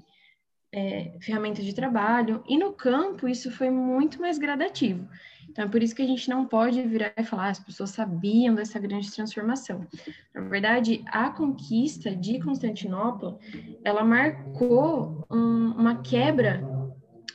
é, 0.71 1.17
ferramentas 1.21 1.65
de 1.65 1.73
trabalho. 1.73 2.43
E 2.47 2.57
no 2.57 2.71
campo, 2.71 3.27
isso 3.27 3.51
foi 3.51 3.69
muito 3.69 4.21
mais 4.21 4.37
gradativo. 4.37 5.07
Então, 5.49 5.65
é 5.65 5.67
por 5.67 5.81
isso 5.81 5.95
que 5.95 6.01
a 6.01 6.07
gente 6.07 6.29
não 6.29 6.45
pode 6.45 6.81
virar 6.83 7.11
e 7.17 7.23
falar, 7.23 7.47
ah, 7.47 7.49
as 7.49 7.59
pessoas 7.59 7.89
sabiam 7.89 8.53
dessa 8.53 8.79
grande 8.79 9.11
transformação. 9.11 9.85
Na 10.33 10.41
verdade, 10.41 11.03
a 11.07 11.31
conquista 11.31 12.15
de 12.15 12.39
Constantinopla, 12.39 13.37
ela 13.83 14.03
marcou 14.03 15.25
um, 15.29 15.71
uma 15.71 16.01
quebra, 16.01 16.61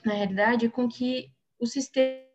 na 0.04 0.14
realidade, 0.14 0.68
com 0.68 0.88
que 0.88 1.28
o 1.58 1.66
sistema 1.66 2.33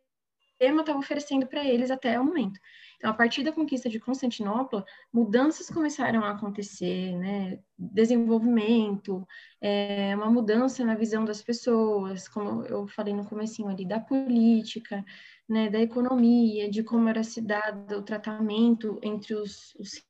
sistema 0.60 0.82
estava 0.82 1.00
oferecendo 1.00 1.48
para 1.48 1.64
eles 1.64 1.90
até 1.90 2.20
o 2.20 2.26
momento. 2.26 2.60
Então, 2.98 3.10
a 3.10 3.14
partir 3.14 3.44
da 3.44 3.52
conquista 3.52 3.90
de 3.90 4.00
Constantinopla, 4.00 4.86
mudanças 5.12 5.70
começaram 5.70 6.22
a 6.24 6.32
acontecer, 6.32 7.16
né? 7.16 7.60
Desenvolvimento, 7.78 9.26
é, 9.62 10.14
uma 10.16 10.30
mudança 10.30 10.84
na 10.84 10.96
visão 10.96 11.24
das 11.24 11.42
pessoas, 11.42 12.28
como 12.28 12.64
eu 12.64 12.88
falei 12.88 13.14
no 13.14 13.26
comecinho 13.26 13.70
ali, 13.70 13.86
da 13.86 14.02
política, 14.02 15.04
né? 15.48 15.70
Da 15.70 15.80
economia, 15.80 16.70
de 16.70 16.84
como 16.84 17.08
era 17.08 17.24
se 17.24 17.42
dado 17.42 17.98
o 17.98 18.04
tratamento 18.04 19.00
entre 19.02 19.34
os, 19.36 19.74
os 19.76 20.04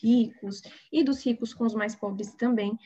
ricos 0.00 0.62
e 0.92 1.02
dos 1.02 1.24
ricos 1.26 1.52
com 1.52 1.64
os 1.64 1.74
mais 1.74 1.96
pobres 1.96 2.32
também. 2.34 2.78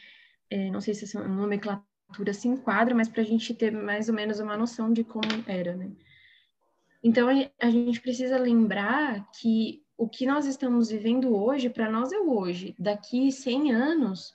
É, 0.49 0.70
não 0.70 0.80
sei 0.80 0.94
se 0.94 1.04
essa 1.04 1.28
nomenclatura 1.28 2.32
se 2.32 2.49
enquadra, 2.49 2.94
mas 2.94 3.08
para 3.08 3.20
a 3.22 3.25
gente 3.25 3.52
ter 3.54 3.70
mais 3.70 4.08
ou 4.08 4.14
menos 4.14 4.40
uma 4.40 4.56
noção 4.56 4.90
de 4.92 5.04
como 5.04 5.28
era, 5.46 5.76
né? 5.76 5.92
Então, 7.02 7.28
a 7.59 7.71
gente 7.71 8.00
precisa 8.00 8.37
lembrar 8.38 9.30
que 9.33 9.83
o 9.97 10.09
que 10.09 10.26
nós 10.26 10.47
estamos 10.47 10.90
vivendo 10.90 11.35
hoje, 11.35 11.69
para 11.69 11.90
nós 11.90 12.12
é 12.12 12.19
o 12.19 12.37
hoje. 12.37 12.75
Daqui 12.78 13.30
100 13.30 13.73
anos, 13.73 14.35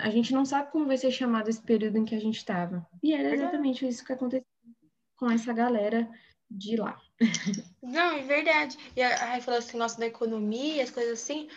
a 0.00 0.10
gente 0.10 0.32
não 0.32 0.44
sabe 0.44 0.70
como 0.70 0.86
vai 0.86 0.96
ser 0.96 1.10
chamado 1.10 1.48
esse 1.48 1.60
período 1.60 1.98
em 1.98 2.04
que 2.04 2.14
a 2.14 2.20
gente 2.20 2.36
estava. 2.36 2.86
E 3.02 3.12
era 3.12 3.34
exatamente 3.34 3.86
isso 3.86 4.04
que 4.04 4.12
aconteceu 4.12 4.46
com 5.16 5.30
essa 5.30 5.52
galera 5.52 6.08
de 6.50 6.76
lá. 6.76 7.00
Não, 7.82 8.12
é 8.12 8.22
verdade. 8.22 8.76
E 8.96 9.02
a 9.02 9.14
Rai 9.16 9.40
falou 9.40 9.58
assim, 9.58 9.76
nossa, 9.76 9.98
da 9.98 10.06
economia, 10.06 10.82
as 10.82 10.90
coisas 10.90 11.20
assim. 11.20 11.48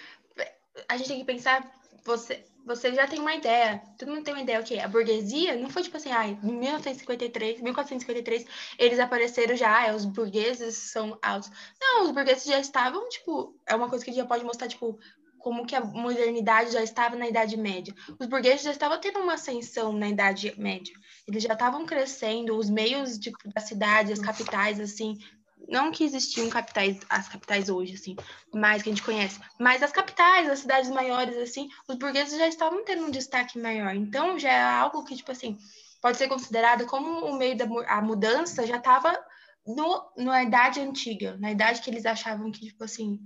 A 0.87 0.97
gente 0.97 1.07
tem 1.07 1.19
que 1.19 1.25
pensar, 1.25 1.71
você, 2.03 2.45
você 2.65 2.93
já 2.93 3.07
tem 3.07 3.19
uma 3.19 3.35
ideia, 3.35 3.81
todo 3.97 4.09
mundo 4.09 4.23
tem 4.23 4.33
uma 4.33 4.41
ideia, 4.41 4.59
o 4.59 4.63
quê? 4.63 4.79
A 4.79 4.87
burguesia 4.87 5.55
não 5.55 5.69
foi 5.69 5.83
tipo 5.83 5.97
assim, 5.97 6.11
ai, 6.11 6.37
em 6.43 6.51
1953, 6.51 7.61
1453, 7.61 8.45
eles 8.79 8.99
apareceram 8.99 9.55
já, 9.55 9.87
ah, 9.89 9.95
os 9.95 10.03
burgueses 10.03 10.75
são 10.75 11.17
altos. 11.21 11.51
Não, 11.79 12.03
os 12.03 12.11
burgueses 12.11 12.43
já 12.43 12.59
estavam, 12.59 13.07
tipo, 13.09 13.55
é 13.67 13.75
uma 13.75 13.87
coisa 13.87 14.03
que 14.03 14.11
já 14.11 14.25
pode 14.25 14.43
mostrar, 14.43 14.67
tipo, 14.67 14.97
como 15.37 15.67
que 15.67 15.75
a 15.75 15.81
modernidade 15.81 16.71
já 16.71 16.81
estava 16.81 17.15
na 17.15 17.27
Idade 17.27 17.55
Média. 17.55 17.93
Os 18.19 18.25
burgueses 18.25 18.63
já 18.63 18.71
estavam 18.71 18.99
tendo 18.99 19.19
uma 19.19 19.35
ascensão 19.35 19.93
na 19.93 20.09
Idade 20.09 20.51
Média. 20.57 20.95
Eles 21.27 21.43
já 21.43 21.53
estavam 21.53 21.85
crescendo, 21.85 22.57
os 22.57 22.67
meios 22.67 23.19
de, 23.19 23.31
da 23.53 23.61
cidade, 23.61 24.11
as 24.11 24.17
capitais, 24.17 24.79
assim, 24.79 25.19
não 25.67 25.91
que 25.91 26.03
existiam 26.03 26.49
capitais, 26.49 26.99
as 27.09 27.27
capitais 27.27 27.69
hoje, 27.69 27.95
assim, 27.95 28.15
mais 28.53 28.81
que 28.81 28.89
a 28.89 28.91
gente 28.91 29.03
conhece, 29.03 29.39
mas 29.59 29.81
as 29.81 29.91
capitais, 29.91 30.49
as 30.49 30.59
cidades 30.59 30.89
maiores, 30.89 31.37
assim, 31.37 31.69
os 31.87 31.95
burgueses 31.95 32.37
já 32.37 32.47
estavam 32.47 32.83
tendo 32.83 33.05
um 33.05 33.11
destaque 33.11 33.59
maior. 33.59 33.95
Então, 33.95 34.37
já 34.37 34.51
é 34.51 34.63
algo 34.63 35.03
que, 35.03 35.15
tipo 35.15 35.31
assim, 35.31 35.57
pode 36.01 36.17
ser 36.17 36.27
considerado 36.27 36.85
como 36.85 37.25
o 37.25 37.37
meio 37.37 37.57
da 37.57 37.65
a 37.87 38.01
mudança 38.01 38.65
já 38.65 38.77
estava 38.77 39.17
no, 39.65 40.11
na 40.17 40.43
idade 40.43 40.79
antiga, 40.79 41.37
na 41.37 41.51
idade 41.51 41.81
que 41.81 41.89
eles 41.89 42.05
achavam 42.05 42.51
que, 42.51 42.67
tipo 42.67 42.83
assim, 42.83 43.19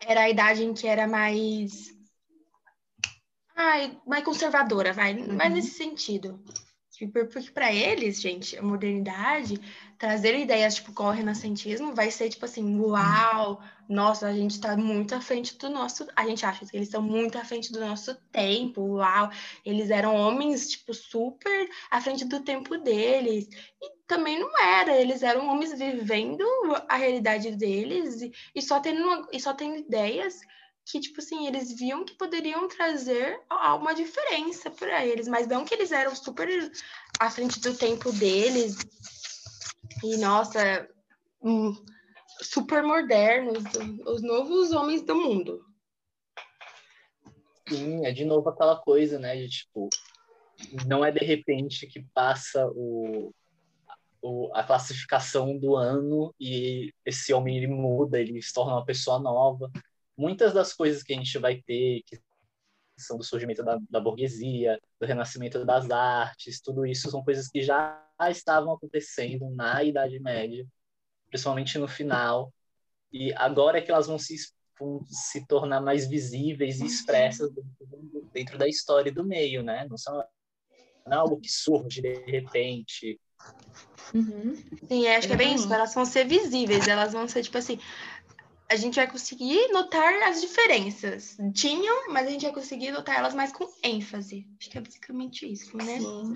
era 0.00 0.22
a 0.22 0.30
idade 0.30 0.64
em 0.64 0.72
que 0.72 0.86
era 0.86 1.06
mais. 1.06 1.94
Ai, 3.54 4.00
mais 4.06 4.24
conservadora, 4.24 4.92
vai, 4.92 5.14
uhum. 5.14 5.36
mais 5.36 5.52
nesse 5.52 5.72
sentido. 5.72 6.42
Porque 7.08 7.50
para 7.50 7.72
eles, 7.72 8.20
gente, 8.20 8.56
a 8.56 8.62
modernidade, 8.62 9.60
trazer 9.98 10.38
ideias 10.38 10.76
tipo 10.76 10.92
qual 10.92 11.10
o 11.10 11.12
renascentismo 11.12 11.94
vai 11.94 12.10
ser 12.10 12.28
tipo 12.28 12.44
assim, 12.44 12.78
uau, 12.80 13.62
nossa, 13.88 14.28
a 14.28 14.32
gente 14.32 14.52
está 14.52 14.76
muito 14.76 15.14
à 15.14 15.20
frente 15.20 15.58
do 15.58 15.68
nosso, 15.68 16.06
a 16.14 16.26
gente 16.26 16.46
acha 16.46 16.64
que 16.64 16.76
eles 16.76 16.88
estão 16.88 17.02
muito 17.02 17.36
à 17.36 17.44
frente 17.44 17.72
do 17.72 17.80
nosso 17.80 18.14
tempo, 18.32 18.96
uau, 18.96 19.30
eles 19.64 19.90
eram 19.90 20.14
homens 20.14 20.68
tipo 20.68 20.94
super 20.94 21.68
à 21.90 22.00
frente 22.00 22.24
do 22.24 22.40
tempo 22.40 22.78
deles. 22.78 23.48
E 23.82 24.00
também 24.06 24.38
não 24.38 24.58
era, 24.58 24.96
eles 24.96 25.22
eram 25.22 25.48
homens 25.48 25.76
vivendo 25.78 26.44
a 26.88 26.96
realidade 26.96 27.54
deles 27.56 28.22
e, 28.22 28.32
e 28.54 28.62
só 28.62 28.80
tendo 28.80 29.28
e 29.32 29.40
só 29.40 29.54
tendo 29.54 29.76
ideias 29.76 30.40
que, 30.90 31.00
tipo 31.00 31.20
assim, 31.20 31.46
eles 31.46 31.72
viam 31.72 32.04
que 32.04 32.14
poderiam 32.14 32.68
trazer 32.68 33.40
uma 33.78 33.94
diferença 33.94 34.70
para 34.70 35.06
eles, 35.06 35.28
mas 35.28 35.46
não 35.46 35.64
que 35.64 35.74
eles 35.74 35.92
eram 35.92 36.14
super 36.14 36.48
à 37.18 37.30
frente 37.30 37.60
do 37.60 37.76
tempo 37.76 38.12
deles 38.12 38.76
e, 40.02 40.16
nossa, 40.16 40.88
super 42.42 42.82
modernos, 42.82 43.62
os 44.06 44.22
novos 44.22 44.72
homens 44.72 45.02
do 45.02 45.14
mundo. 45.14 45.64
Sim, 47.68 48.04
é 48.04 48.10
de 48.10 48.24
novo 48.24 48.48
aquela 48.48 48.76
coisa, 48.76 49.18
né, 49.18 49.36
de 49.36 49.48
tipo, 49.48 49.88
não 50.86 51.04
é 51.04 51.12
de 51.12 51.24
repente 51.24 51.86
que 51.86 52.02
passa 52.12 52.66
o, 52.74 53.32
o, 54.20 54.50
a 54.54 54.64
classificação 54.64 55.56
do 55.56 55.76
ano 55.76 56.34
e 56.40 56.92
esse 57.06 57.32
homem 57.32 57.58
ele 57.58 57.68
muda, 57.68 58.18
ele 58.18 58.42
se 58.42 58.52
torna 58.52 58.72
uma 58.72 58.84
pessoa 58.84 59.20
nova 59.20 59.70
muitas 60.20 60.52
das 60.52 60.74
coisas 60.74 61.02
que 61.02 61.14
a 61.14 61.16
gente 61.16 61.38
vai 61.38 61.62
ter, 61.62 62.02
que 62.06 62.20
são 62.98 63.16
do 63.16 63.24
surgimento 63.24 63.64
da, 63.64 63.78
da 63.88 63.98
burguesia, 63.98 64.78
do 65.00 65.06
renascimento 65.06 65.64
das 65.64 65.90
artes, 65.90 66.60
tudo 66.60 66.84
isso 66.84 67.10
são 67.10 67.24
coisas 67.24 67.48
que 67.48 67.62
já 67.62 68.06
estavam 68.28 68.74
acontecendo 68.74 69.48
na 69.50 69.82
Idade 69.82 70.20
Média, 70.20 70.66
principalmente 71.30 71.78
no 71.78 71.88
final, 71.88 72.52
e 73.10 73.32
agora 73.32 73.78
é 73.78 73.80
que 73.80 73.90
elas 73.90 74.06
vão 74.06 74.18
se, 74.18 74.36
vão 74.78 75.02
se 75.06 75.46
tornar 75.46 75.80
mais 75.80 76.06
visíveis 76.06 76.80
e 76.80 76.84
expressas 76.84 77.50
dentro, 77.50 78.28
dentro 78.30 78.58
da 78.58 78.68
história 78.68 79.10
do 79.10 79.24
meio, 79.24 79.62
né? 79.62 79.86
Não 79.88 79.96
são 79.96 80.22
não 81.06 81.16
é 81.16 81.20
algo 81.20 81.40
que 81.40 81.50
surge 81.50 82.02
de 82.02 82.24
repente. 82.26 83.18
Uhum. 84.14 84.54
Sim, 84.86 85.08
acho 85.08 85.26
que 85.26 85.32
é 85.32 85.36
bem 85.36 85.54
isso. 85.54 85.72
Elas 85.72 85.94
vão 85.94 86.04
ser 86.04 86.26
visíveis, 86.26 86.86
elas 86.86 87.12
vão 87.12 87.26
ser 87.26 87.42
tipo 87.42 87.56
assim 87.56 87.80
a 88.70 88.76
gente 88.76 88.94
vai 88.94 89.10
conseguir 89.10 89.68
notar 89.72 90.22
as 90.22 90.40
diferenças. 90.40 91.36
Tinham, 91.52 92.12
mas 92.12 92.28
a 92.28 92.30
gente 92.30 92.42
vai 92.42 92.52
conseguir 92.52 92.92
notar 92.92 93.18
elas 93.18 93.34
mais 93.34 93.52
com 93.52 93.68
ênfase. 93.82 94.46
Acho 94.60 94.70
que 94.70 94.78
é 94.78 94.80
basicamente 94.80 95.52
isso, 95.52 95.76
né? 95.76 95.98
Sim. 95.98 96.34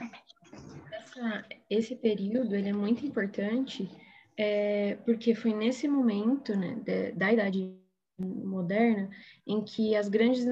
Essa, 0.92 1.44
esse 1.70 1.94
período 1.94 2.56
ele 2.56 2.70
é 2.70 2.72
muito 2.72 3.06
importante 3.06 3.88
é, 4.36 4.96
porque 5.04 5.32
foi 5.34 5.54
nesse 5.54 5.86
momento 5.86 6.56
né, 6.56 6.76
de, 6.84 7.12
da 7.12 7.32
Idade 7.32 7.72
Moderna 8.18 9.10
em 9.46 9.64
que 9.64 9.94
as 9.94 10.08
grandes 10.08 10.44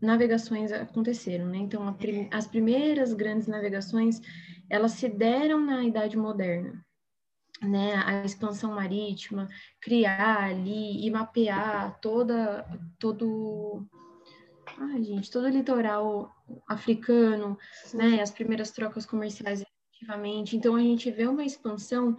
navegações 0.00 0.72
aconteceram. 0.72 1.46
Né? 1.46 1.58
Então, 1.58 1.92
prim, 1.94 2.28
as 2.32 2.48
primeiras 2.48 3.12
grandes 3.12 3.46
navegações 3.46 4.20
elas 4.68 4.92
se 4.92 5.08
deram 5.08 5.60
na 5.60 5.84
Idade 5.84 6.16
Moderna 6.16 6.84
né, 7.62 7.94
a 8.04 8.24
expansão 8.24 8.72
marítima, 8.72 9.48
criar 9.80 10.44
ali 10.44 11.04
e 11.04 11.10
mapear 11.10 11.98
toda, 12.00 12.64
todo, 12.98 13.84
ai, 14.76 15.02
gente, 15.02 15.30
todo 15.30 15.44
o 15.44 15.48
litoral 15.48 16.32
africano, 16.68 17.58
né, 17.92 18.20
as 18.20 18.30
primeiras 18.30 18.70
trocas 18.70 19.04
comerciais 19.04 19.62
efetivamente. 19.62 20.56
Então, 20.56 20.76
a 20.76 20.80
gente 20.80 21.10
vê 21.10 21.26
uma 21.26 21.44
expansão 21.44 22.16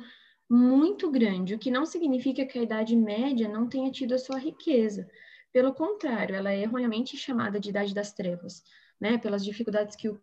muito 0.50 1.10
grande, 1.12 1.54
o 1.54 1.60
que 1.60 1.72
não 1.72 1.86
significa 1.86 2.46
que 2.46 2.58
a 2.58 2.64
Idade 2.64 2.96
Média 2.96 3.48
não 3.48 3.68
tenha 3.68 3.92
tido 3.92 4.16
a 4.16 4.18
sua 4.18 4.40
riqueza. 4.40 5.08
Pelo 5.54 5.74
contrário, 5.74 6.36
ela 6.36 6.52
é 6.52 6.62
erroneamente 6.62 7.16
chamada 7.18 7.60
de 7.60 7.70
Idade 7.70 7.94
das 7.94 8.14
Trevas, 8.14 8.64
né, 9.00 9.18
pelas 9.18 9.44
dificuldades 9.44 9.96
que 9.96 10.10
o 10.10 10.20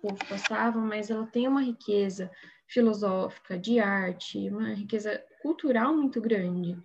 povo 0.00 0.24
passava, 0.28 0.78
mas 0.80 1.10
ela 1.10 1.26
tem 1.26 1.46
uma 1.46 1.62
riqueza 1.62 2.30
filosófica, 2.66 3.58
de 3.58 3.78
arte, 3.78 4.50
uma 4.50 4.74
riqueza 4.74 5.22
cultural 5.40 5.94
muito 5.94 6.20
grande. 6.20 6.76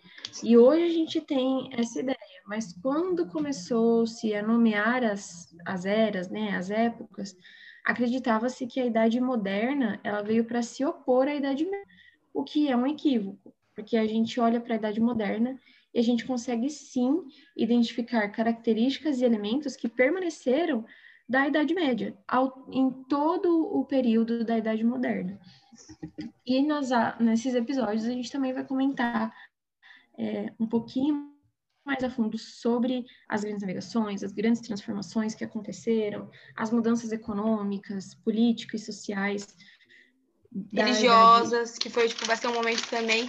E 0.43 0.57
hoje 0.57 0.83
a 0.83 0.89
gente 0.89 1.21
tem 1.21 1.69
essa 1.73 1.99
ideia, 1.99 2.17
mas 2.45 2.73
quando 2.81 3.27
começou-se 3.27 4.33
a 4.35 4.43
nomear 4.43 5.03
as, 5.03 5.55
as 5.65 5.85
eras, 5.85 6.29
né, 6.29 6.55
as 6.55 6.69
épocas, 6.69 7.35
acreditava-se 7.83 8.67
que 8.67 8.79
a 8.79 8.85
Idade 8.85 9.19
Moderna 9.19 9.99
ela 10.03 10.21
veio 10.21 10.45
para 10.45 10.61
se 10.61 10.85
opor 10.85 11.27
à 11.27 11.33
Idade 11.33 11.65
Média, 11.65 11.87
o 12.33 12.43
que 12.43 12.69
é 12.69 12.77
um 12.77 12.87
equívoco, 12.87 13.53
porque 13.75 13.97
a 13.97 14.05
gente 14.05 14.39
olha 14.39 14.61
para 14.61 14.75
a 14.75 14.77
Idade 14.77 15.01
Moderna 15.01 15.59
e 15.93 15.99
a 15.99 16.03
gente 16.03 16.25
consegue 16.25 16.69
sim 16.69 17.23
identificar 17.57 18.29
características 18.29 19.19
e 19.19 19.25
elementos 19.25 19.75
que 19.75 19.89
permaneceram 19.89 20.85
da 21.27 21.47
Idade 21.47 21.73
Média, 21.73 22.15
ao, 22.27 22.67
em 22.71 22.91
todo 23.07 23.65
o 23.73 23.85
período 23.85 24.43
da 24.43 24.57
Idade 24.57 24.83
Moderna. 24.83 25.39
E 26.45 26.61
nesses 27.19 27.55
episódios 27.55 28.05
a 28.05 28.11
gente 28.11 28.31
também 28.31 28.53
vai 28.53 28.65
comentar 28.65 29.33
é, 30.17 30.53
um 30.59 30.67
pouquinho 30.67 31.31
mais 31.85 32.03
a 32.03 32.09
fundo 32.09 32.37
sobre 32.37 33.05
as 33.27 33.41
grandes 33.41 33.61
navegações, 33.61 34.23
as 34.23 34.31
grandes 34.31 34.61
transformações 34.61 35.33
que 35.33 35.43
aconteceram, 35.43 36.29
as 36.55 36.71
mudanças 36.71 37.11
econômicas, 37.11 38.13
políticas 38.15 38.81
e 38.81 38.85
sociais. 38.85 39.47
Religiosas, 40.71 41.77
que 41.77 41.89
foi, 41.89 42.09
tipo, 42.09 42.25
vai 42.25 42.35
ser 42.35 42.47
um 42.47 42.53
momento 42.53 42.87
também 42.89 43.25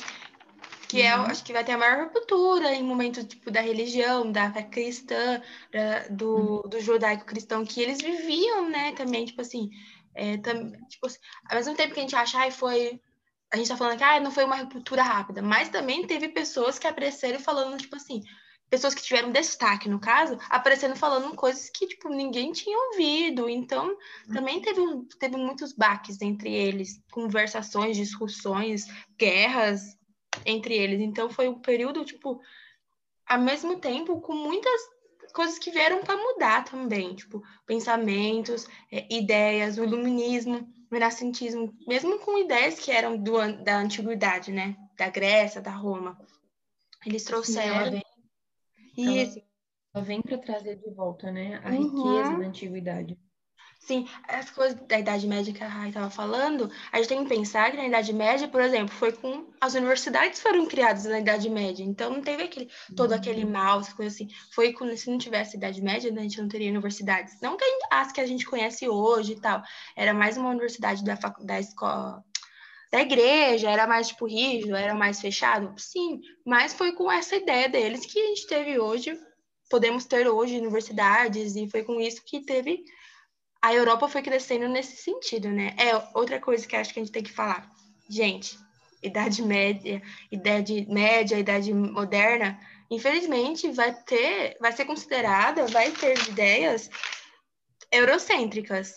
que 0.93 1.01
é, 1.01 1.17
uhum. 1.17 1.25
é, 1.25 1.31
acho 1.31 1.43
que 1.43 1.55
vai 1.55 1.65
ter 1.65 1.73
a 1.73 1.79
maior 1.79 2.05
ruptura 2.05 2.75
em 2.75 2.83
momentos 2.83 3.25
tipo 3.25 3.51
da 3.51 3.63
religião, 3.63 4.31
da 4.31 4.53
fé 4.53 4.63
cristã, 4.63 5.41
da, 5.73 6.09
do, 6.09 6.37
uhum. 6.37 6.69
do 6.69 6.81
judaico-cristão 6.83 7.65
que 7.65 7.81
eles 7.81 8.03
viviam, 8.03 8.69
né, 8.69 8.93
também, 8.93 9.25
tipo 9.25 9.41
assim, 9.41 9.71
é, 10.15 10.37
tam, 10.39 10.71
tipo, 10.89 11.07
assim, 11.07 11.19
ao 11.49 11.57
mesmo 11.57 11.75
tempo 11.75 11.95
que 11.95 12.01
a 12.01 12.03
gente 12.03 12.17
acha, 12.17 12.39
ai, 12.39 12.51
foi 12.51 13.01
a 13.53 13.57
gente 13.59 13.69
tá 13.69 13.77
falando 13.77 13.99
que 13.99 14.05
ah, 14.05 14.19
não 14.19 14.31
foi 14.31 14.45
uma 14.45 14.57
ruptura 14.57 15.03
rápida, 15.03 15.43
mas 15.43 15.69
também 15.69 16.07
teve 16.07 16.29
pessoas 16.29 16.79
que 16.79 16.87
apareceram 16.87 17.39
falando, 17.39 17.77
tipo 17.77 17.95
assim, 17.97 18.23
pessoas 18.71 18.95
que 18.95 19.03
tiveram 19.03 19.31
destaque, 19.31 19.91
no 19.91 20.01
caso, 20.01 20.39
aparecendo 20.49 20.97
falando 20.97 21.37
coisas 21.37 21.69
que, 21.69 21.87
tipo, 21.87 22.09
ninguém 22.09 22.53
tinha 22.53 22.79
ouvido. 22.89 23.51
Então, 23.51 23.95
também 24.33 24.63
teve, 24.63 24.81
um, 24.81 25.05
teve 25.21 25.37
muitos 25.37 25.75
baques 25.75 26.23
entre 26.23 26.51
eles, 26.51 26.99
conversações, 27.11 27.99
discussões, 27.99 28.87
guerras 29.19 29.83
entre 30.47 30.75
eles. 30.75 31.03
Então, 31.03 31.29
foi 31.29 31.51
um 31.51 31.61
período, 31.61 32.03
tipo, 32.07 32.41
ao 33.27 33.39
mesmo 33.39 33.79
tempo, 33.79 34.19
com 34.23 34.35
muitas 34.35 34.81
coisas 35.33 35.59
que 35.59 35.71
vieram 35.71 36.01
para 36.03 36.17
mudar 36.17 36.65
também, 36.65 37.15
tipo, 37.15 37.43
pensamentos, 37.67 38.67
é, 38.91 39.07
ideias, 39.13 39.79
o 39.79 39.85
iluminismo, 39.85 40.69
o 40.91 40.95
renascentismo, 40.95 41.73
mesmo 41.87 42.19
com 42.19 42.39
ideias 42.39 42.79
que 42.79 42.91
eram 42.91 43.17
do, 43.17 43.35
da 43.63 43.79
antiguidade, 43.79 44.53
né? 44.53 44.77
Da 44.97 45.09
Grécia, 45.09 45.61
da 45.61 45.71
Roma. 45.71 46.19
Eles 47.05 47.25
trouxeram. 47.25 47.93
Sim, 47.93 48.03
e 48.97 49.43
ela 49.95 50.05
vem 50.05 50.23
para 50.23 50.39
trazer 50.39 50.77
de 50.77 50.91
volta, 50.91 51.31
né, 51.31 51.61
a 51.65 51.71
uhum. 51.71 51.83
riqueza 51.83 52.39
da 52.39 52.47
antiguidade. 52.47 53.19
Sim, 53.85 54.09
as 54.29 54.49
coisas 54.49 54.79
da 54.87 54.97
Idade 54.97 55.27
Média 55.27 55.53
que 55.53 55.63
a 55.63 55.67
Rai 55.67 55.89
estava 55.89 56.09
falando, 56.09 56.71
a 56.93 56.99
gente 56.99 57.09
tem 57.09 57.25
que 57.25 57.29
pensar 57.29 57.69
que 57.69 57.77
na 57.77 57.89
Idade 57.89 58.13
Média, 58.13 58.47
por 58.47 58.61
exemplo, 58.61 58.95
foi 58.95 59.11
com 59.11 59.49
as 59.61 59.75
universidades 59.75 60.41
foram 60.41 60.67
criadas 60.67 61.05
na 61.05 61.19
Idade 61.19 61.51
Média, 61.51 61.83
então 61.83 62.11
não 62.11 62.23
teve 62.23 62.45
aquele, 62.45 62.71
todo 62.97 63.13
aquele 63.13 63.45
uhum. 63.45 63.51
mal, 63.51 63.81
essa 63.81 63.93
coisa 63.93 64.15
assim. 64.15 64.29
Foi 64.53 64.73
com, 64.73 64.97
se 64.97 65.11
não 65.11 65.19
tivesse 65.19 65.57
Idade 65.57 65.83
Média, 65.83 66.13
né, 66.13 66.21
a 66.21 66.23
gente 66.23 66.41
não 66.41 66.49
teria 66.49 66.71
universidades. 66.71 67.41
Não 67.43 67.57
que 67.57 67.65
gente, 67.65 67.87
as 67.91 68.13
que 68.13 68.21
a 68.21 68.27
gente 68.27 68.47
conhece 68.47 68.89
hoje 68.89 69.33
e 69.33 69.41
tal, 69.41 69.61
era 69.97 70.15
mais 70.15 70.37
uma 70.37 70.51
universidade 70.51 71.03
da, 71.03 71.19
da 71.41 71.59
escola, 71.59 72.25
da 72.93 73.01
igreja, 73.01 73.69
era 73.69 73.85
mais 73.85 74.09
tipo 74.09 74.27
rígido, 74.27 74.77
era 74.77 74.95
mais 74.95 75.21
fechado? 75.21 75.75
Sim, 75.77 76.21
mas 76.47 76.73
foi 76.73 76.93
com 76.93 77.11
essa 77.11 77.35
ideia 77.35 77.69
deles 77.69 78.07
que 78.07 78.21
a 78.21 78.27
gente 78.29 78.47
teve 78.47 78.79
hoje, 78.79 79.19
podemos 79.69 80.05
ter 80.05 80.29
hoje 80.29 80.57
universidades, 80.57 81.57
e 81.57 81.69
foi 81.69 81.83
com 81.83 82.01
isso 82.01 82.23
que 82.25 82.45
teve. 82.45 82.85
A 83.63 83.73
Europa 83.73 84.09
foi 84.09 84.23
crescendo 84.23 84.69
nesse 84.69 84.97
sentido, 84.97 85.49
né? 85.49 85.75
É 85.79 85.97
outra 86.19 86.41
coisa 86.41 86.67
que 86.67 86.75
acho 86.75 86.93
que 86.93 86.99
a 86.99 87.03
gente 87.03 87.13
tem 87.13 87.23
que 87.23 87.33
falar. 87.33 87.71
Gente, 88.11 88.59
Idade 89.01 89.41
Média, 89.41 90.03
Idade 90.31 90.87
Média, 90.89 91.39
Idade 91.39 91.73
Moderna, 91.73 92.59
infelizmente 92.91 93.71
vai 93.71 93.95
ter, 93.95 94.57
vai 94.61 94.73
ser 94.73 94.85
considerada, 94.85 95.67
vai 95.67 95.93
ter 95.93 96.19
ideias 96.29 96.91
eurocêntricas. 97.93 98.97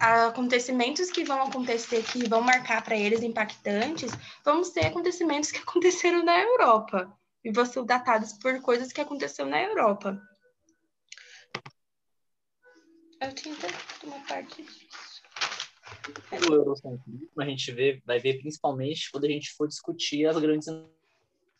Acontecimentos 0.00 1.10
que 1.10 1.22
vão 1.22 1.42
acontecer, 1.42 2.02
que 2.02 2.28
vão 2.28 2.40
marcar 2.40 2.82
para 2.82 2.96
eles 2.96 3.22
impactantes, 3.22 4.10
vão 4.44 4.64
ser 4.64 4.86
acontecimentos 4.86 5.52
que 5.52 5.58
aconteceram 5.62 6.24
na 6.24 6.40
Europa 6.40 7.12
e 7.44 7.52
vão 7.52 7.66
ser 7.66 7.84
datados 7.84 8.32
por 8.34 8.60
coisas 8.62 8.92
que 8.92 9.00
aconteceram 9.00 9.50
na 9.50 9.62
Europa. 9.62 10.20
Eu 13.22 13.32
tinha 13.32 13.54
uma 14.04 14.18
parte 14.26 14.62
disso. 14.62 15.22
O 16.50 16.54
eurocentrismo 16.54 17.28
a 17.38 17.44
gente 17.44 17.70
vê, 17.70 18.02
vai 18.04 18.18
ver 18.18 18.40
principalmente 18.40 19.10
quando 19.12 19.24
a 19.24 19.28
gente 19.28 19.52
for 19.52 19.68
discutir 19.68 20.26
as 20.26 20.36
grandes 20.38 20.66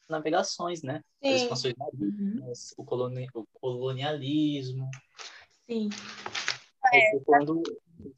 navegações, 0.09 0.83
né? 0.83 1.03
Sim. 1.23 1.35
As 1.35 1.43
expansões 1.43 1.75
marítimas, 1.77 2.75
uhum. 2.77 2.85
o, 3.35 3.47
colonialismo. 3.61 4.91
Sim. 5.67 5.89
É, 6.93 7.19
quando 7.25 7.63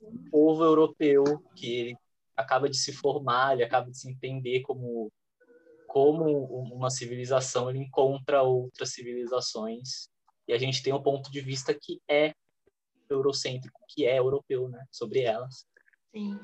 o 0.00 0.30
povo 0.30 0.64
europeu, 0.64 1.22
que 1.54 1.70
ele 1.70 1.96
acaba 2.34 2.68
de 2.68 2.78
se 2.78 2.92
formar, 2.92 3.52
ele 3.52 3.64
acaba 3.64 3.90
de 3.90 3.98
se 3.98 4.10
entender 4.10 4.62
como 4.62 5.12
como 5.86 6.46
uma 6.74 6.90
civilização, 6.90 7.70
ele 7.70 7.78
encontra 7.78 8.42
outras 8.42 8.92
civilizações 8.92 10.08
e 10.48 10.52
a 10.52 10.58
gente 10.58 10.82
tem 10.82 10.92
um 10.92 11.00
ponto 11.00 11.30
de 11.30 11.40
vista 11.40 11.72
que 11.72 12.00
é 12.08 12.34
eurocêntrico, 13.08 13.80
que 13.88 14.06
é 14.06 14.18
europeu, 14.18 14.68
né, 14.68 14.84
sobre 14.90 15.20
elas. 15.20 15.66
Sim. 16.14 16.38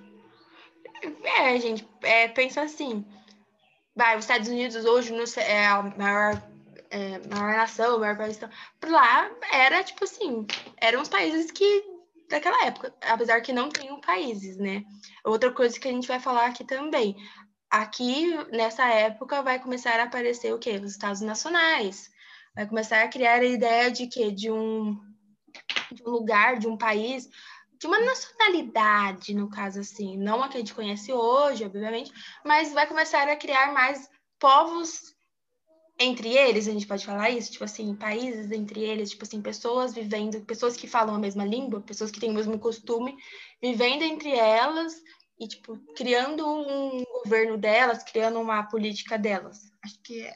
É, 1.39 1.59
gente, 1.59 1.89
é, 2.03 2.29
pensa 2.29 2.63
assim, 2.63 3.05
vai, 3.95 4.17
os 4.17 4.25
Estados 4.25 4.49
Unidos 4.49 4.85
hoje 4.85 5.13
no, 5.13 5.25
é 5.41 5.67
a 5.67 5.83
maior, 5.83 6.43
é, 6.91 7.19
maior 7.29 7.57
nação, 7.57 7.99
maior 7.99 8.17
país, 8.17 8.37
então, 8.37 8.51
lá 8.89 9.31
era 9.53 9.83
tipo 9.83 10.05
assim, 10.05 10.47
eram 10.79 11.01
os 11.01 11.09
países 11.09 11.51
que 11.51 11.85
daquela 12.31 12.65
época, 12.65 12.95
apesar 13.03 13.41
que 13.43 13.53
não 13.53 13.69
tenham 13.69 14.01
países, 14.01 14.57
né? 14.57 14.85
Outra 15.25 15.51
coisa 15.51 15.79
que 15.79 15.89
a 15.89 15.91
gente 15.91 16.09
vai 16.09 16.21
falar 16.21 16.47
aqui 16.47 16.65
também. 16.65 17.17
Aqui, 17.69 18.33
nessa 18.53 18.87
época, 18.89 19.43
vai 19.43 19.59
começar 19.59 19.99
a 19.99 20.05
aparecer 20.05 20.55
o 20.55 20.59
quê? 20.59 20.81
Os 20.83 20.93
estados 20.93 21.21
nacionais. 21.21 22.09
Vai 22.55 22.67
começar 22.67 23.03
a 23.03 23.09
criar 23.09 23.41
a 23.41 23.45
ideia 23.45 23.91
de 23.91 24.07
quê? 24.07 24.31
De 24.31 24.51
um, 24.51 24.99
de 25.95 26.03
um 26.03 26.11
lugar, 26.11 26.59
de 26.59 26.67
um 26.69 26.77
país, 26.77 27.29
de 27.79 27.87
uma 27.87 27.99
nacionalidade, 28.01 29.35
no 29.35 29.49
caso 29.49 29.81
assim. 29.81 30.17
Não 30.17 30.43
a 30.43 30.49
que 30.49 30.57
a 30.57 30.61
gente 30.61 30.75
conhece 30.75 31.13
hoje, 31.13 31.65
obviamente, 31.65 32.13
mas 32.45 32.73
vai 32.73 32.87
começar 32.87 33.29
a 33.29 33.37
criar 33.37 33.73
mais 33.73 34.09
povos 34.39 35.15
entre 36.01 36.35
eles, 36.35 36.67
a 36.67 36.73
gente 36.73 36.87
pode 36.87 37.05
falar 37.05 37.29
isso, 37.29 37.53
tipo 37.53 37.65
assim, 37.65 37.95
países 37.95 38.51
entre 38.51 38.81
eles, 38.81 39.11
tipo 39.11 39.23
assim, 39.23 39.43
pessoas 39.43 39.93
vivendo, 39.93 40.41
pessoas 40.47 40.75
que 40.75 40.89
falam 40.89 41.15
a 41.15 41.19
mesma 41.19 41.45
língua, 41.45 41.83
pessoas 41.83 42.11
que 42.11 42.19
têm 42.19 42.31
o 42.31 42.35
mesmo 42.35 42.59
costume, 42.59 43.15
vivendo 43.63 44.03
entre 44.03 44.31
elas 44.31 44.95
e, 45.39 45.47
tipo, 45.47 45.79
criando 45.95 46.47
um 46.47 47.05
governo 47.23 47.59
delas, 47.59 48.03
criando 48.03 48.41
uma 48.41 48.63
política 48.63 49.19
delas. 49.19 49.59
Acho 49.85 50.01
que 50.03 50.23
é, 50.23 50.35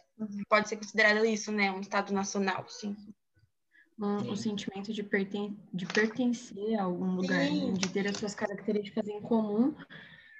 pode 0.50 0.68
ser 0.68 0.76
considerado 0.76 1.24
isso, 1.24 1.50
né? 1.50 1.70
Um 1.70 1.80
Estado 1.80 2.12
nacional, 2.12 2.66
sim. 2.68 2.94
Um, 3.98 4.32
um 4.32 4.36
sentimento 4.36 4.92
de, 4.92 5.04
perten 5.04 5.56
de 5.72 5.86
pertencer 5.86 6.78
a 6.78 6.82
algum 6.82 7.14
lugar, 7.14 7.48
né? 7.48 7.72
de 7.72 7.88
ter 7.90 8.08
as 8.08 8.16
suas 8.16 8.34
características 8.34 9.06
em 9.06 9.20
comum, 9.20 9.72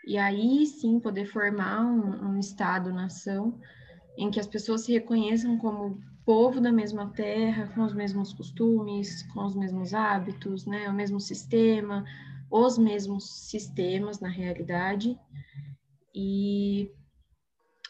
e 0.04 0.18
aí 0.18 0.66
sim 0.66 0.98
poder 0.98 1.26
formar 1.26 1.82
um, 1.82 2.30
um 2.30 2.38
Estado-nação 2.40 3.60
em 4.18 4.30
que 4.30 4.40
as 4.40 4.46
pessoas 4.46 4.82
se 4.82 4.92
reconheçam 4.92 5.56
como 5.58 6.02
povo 6.24 6.60
da 6.60 6.72
mesma 6.72 7.10
terra, 7.10 7.68
com 7.74 7.82
os 7.82 7.92
mesmos 7.92 8.32
costumes, 8.32 9.22
com 9.32 9.44
os 9.44 9.54
mesmos 9.54 9.92
hábitos, 9.92 10.66
né, 10.66 10.88
o 10.88 10.92
mesmo 10.92 11.20
sistema, 11.20 12.04
os 12.50 12.78
mesmos 12.78 13.48
sistemas 13.48 14.20
na 14.20 14.28
realidade. 14.28 15.18
E 16.14 16.90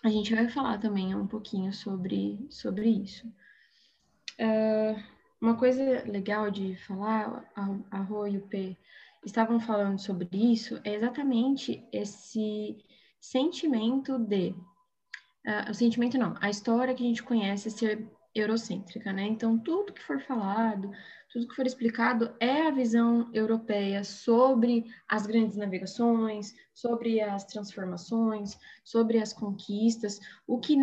a 0.03 0.09
gente 0.09 0.35
vai 0.35 0.48
falar 0.48 0.79
também 0.79 1.14
um 1.14 1.27
pouquinho 1.27 1.72
sobre, 1.72 2.44
sobre 2.50 2.88
isso. 2.88 3.27
Uh, 4.38 5.00
uma 5.45 5.57
coisa 5.57 6.03
legal 6.07 6.51
de 6.51 6.75
falar, 6.87 7.45
a, 7.55 7.99
a 7.99 8.01
Rô 8.01 8.27
e 8.27 8.39
o 8.39 8.47
P 8.47 8.77
estavam 9.25 9.61
falando 9.61 9.99
sobre 9.99 10.29
isso, 10.33 10.81
é 10.85 10.95
exatamente 10.95 11.87
esse 11.93 12.79
sentimento 13.21 14.19
de 14.19 14.55
uh, 15.47 15.71
o 15.71 15.75
sentimento 15.75 16.17
não, 16.17 16.35
a 16.41 16.49
história 16.49 16.95
que 16.95 17.03
a 17.03 17.07
gente 17.07 17.23
conhece 17.23 17.71
ser 17.71 18.11
eurocêntrica, 18.35 19.13
né? 19.13 19.27
Então, 19.27 19.59
tudo 19.59 19.93
que 19.93 20.03
for 20.03 20.19
falado, 20.21 20.91
tudo 21.31 21.47
que 21.47 21.55
for 21.55 21.67
explicado 21.67 22.35
é 22.41 22.67
a 22.67 22.71
visão 22.71 23.31
europeia 23.33 24.03
sobre 24.03 24.87
as 25.07 25.27
grandes 25.27 25.59
navegações, 25.59 26.55
sobre 26.73 27.21
as 27.21 27.45
transformações, 27.45 28.59
sobre 28.83 29.19
as 29.19 29.33
conquistas, 29.33 30.19
o 30.47 30.59
que 30.59 30.75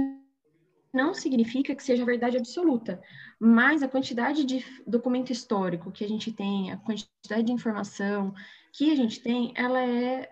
não 0.93 1.13
significa 1.13 1.73
que 1.73 1.83
seja 1.83 2.05
verdade 2.05 2.37
absoluta, 2.37 3.01
mas 3.39 3.81
a 3.81 3.87
quantidade 3.87 4.43
de 4.43 4.65
documento 4.85 5.31
histórico 5.31 5.91
que 5.91 6.03
a 6.03 6.07
gente 6.07 6.31
tem, 6.31 6.71
a 6.71 6.77
quantidade 6.77 7.43
de 7.43 7.51
informação 7.51 8.33
que 8.73 8.91
a 8.91 8.95
gente 8.95 9.21
tem, 9.21 9.53
ela 9.55 9.83
é 9.83 10.29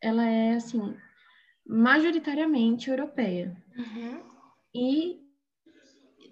ela 0.00 0.24
é 0.24 0.54
assim 0.54 0.94
majoritariamente 1.66 2.90
europeia. 2.90 3.56
Uhum. 3.76 4.22
E 4.74 5.20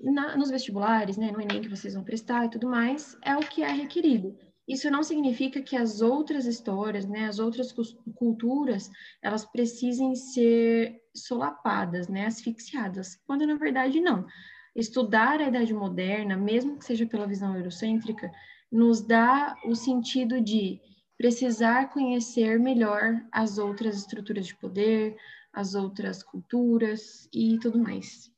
na, 0.00 0.36
nos 0.36 0.50
vestibulares, 0.50 1.16
né, 1.16 1.32
no 1.32 1.40
Enem 1.40 1.62
que 1.62 1.68
vocês 1.68 1.94
vão 1.94 2.04
prestar 2.04 2.44
e 2.44 2.50
tudo 2.50 2.68
mais, 2.68 3.18
é 3.22 3.36
o 3.36 3.40
que 3.40 3.62
é 3.62 3.72
requerido. 3.72 4.38
Isso 4.66 4.90
não 4.90 5.02
significa 5.02 5.60
que 5.60 5.76
as 5.76 6.00
outras 6.00 6.46
histórias, 6.46 7.06
né, 7.06 7.26
as 7.26 7.38
outras 7.38 7.72
culturas, 8.14 8.90
elas 9.22 9.44
precisem 9.44 10.14
ser 10.14 11.02
solapadas, 11.14 12.08
né, 12.08 12.26
asfixiadas, 12.26 13.16
quando 13.26 13.46
na 13.46 13.56
verdade 13.56 14.00
não. 14.00 14.26
Estudar 14.74 15.40
a 15.40 15.48
Idade 15.48 15.72
Moderna, 15.72 16.36
mesmo 16.36 16.78
que 16.78 16.84
seja 16.84 17.06
pela 17.06 17.26
visão 17.26 17.56
eurocêntrica, 17.56 18.32
nos 18.72 19.00
dá 19.00 19.54
o 19.66 19.74
sentido 19.74 20.40
de 20.40 20.80
precisar 21.16 21.90
conhecer 21.90 22.58
melhor 22.58 23.24
as 23.30 23.58
outras 23.58 23.96
estruturas 23.96 24.46
de 24.46 24.56
poder, 24.56 25.16
as 25.52 25.74
outras 25.74 26.22
culturas 26.22 27.28
e 27.32 27.58
tudo 27.60 27.78
mais. 27.78 28.32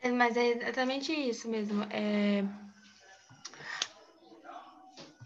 É, 0.00 0.10
mas 0.10 0.36
é 0.36 0.48
exatamente 0.48 1.12
isso 1.12 1.48
mesmo. 1.48 1.82
É... 1.84 2.42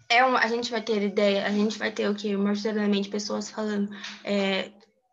é 0.09 0.25
uma, 0.25 0.39
a 0.39 0.49
gente 0.49 0.71
vai 0.71 0.83
ter 0.83 1.03
ideia, 1.03 1.47
a 1.47 1.51
gente 1.51 1.79
vai 1.79 1.91
ter 1.91 2.09
o 2.09 2.15
que 2.15 2.37
majoritariamente 2.37 3.09
pessoas 3.09 3.51
falando 3.51 3.91
é, 4.25 4.71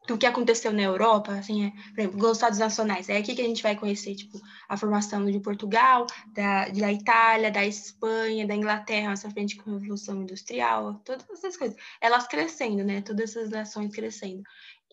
do 0.08 0.17
que 0.17 0.25
aconteceu 0.25 0.71
na 0.73 0.82
Europa, 0.82 1.34
assim, 1.34 1.65
é, 1.65 1.71
por 1.91 1.99
exemplo, 1.99 2.29
os 2.29 2.38
estados 2.38 2.60
nacionais. 2.60 3.10
É 3.10 3.17
aqui 3.17 3.34
que 3.34 3.41
a 3.41 3.45
gente 3.45 3.63
vai 3.63 3.75
conhecer, 3.75 4.15
tipo, 4.15 4.39
a 4.67 4.75
formação 4.75 5.25
de 5.25 5.39
Portugal, 5.39 6.06
da, 6.34 6.67
da 6.67 6.91
Itália, 6.91 7.49
da 7.49 7.65
Espanha, 7.65 8.45
da 8.45 8.56
Inglaterra, 8.56 9.13
essa 9.13 9.32
frente 9.32 9.56
com 9.56 9.71
a 9.71 9.73
Revolução 9.73 10.21
Industrial, 10.21 11.01
todas 11.06 11.29
essas 11.29 11.56
coisas. 11.56 11.77
Elas 12.01 12.27
crescendo, 12.27 12.84
né? 12.84 13.01
Todas 13.01 13.29
essas 13.32 13.49
nações 13.49 13.93
crescendo. 13.95 14.43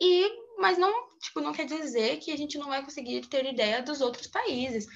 E, 0.01 0.31
mas 0.59 0.79
não, 0.79 0.93
tipo, 1.19 1.41
não 1.41 1.53
quer 1.53 1.67
dizer 1.67 2.19
que 2.19 2.33
a 2.33 2.37
gente 2.37 2.57
não 2.57 2.69
vai 2.69 2.83
conseguir 2.83 3.21
ter 3.27 3.45
ideia 3.45 3.83
dos 3.83 4.01
outros 4.01 4.29
países 4.29 4.87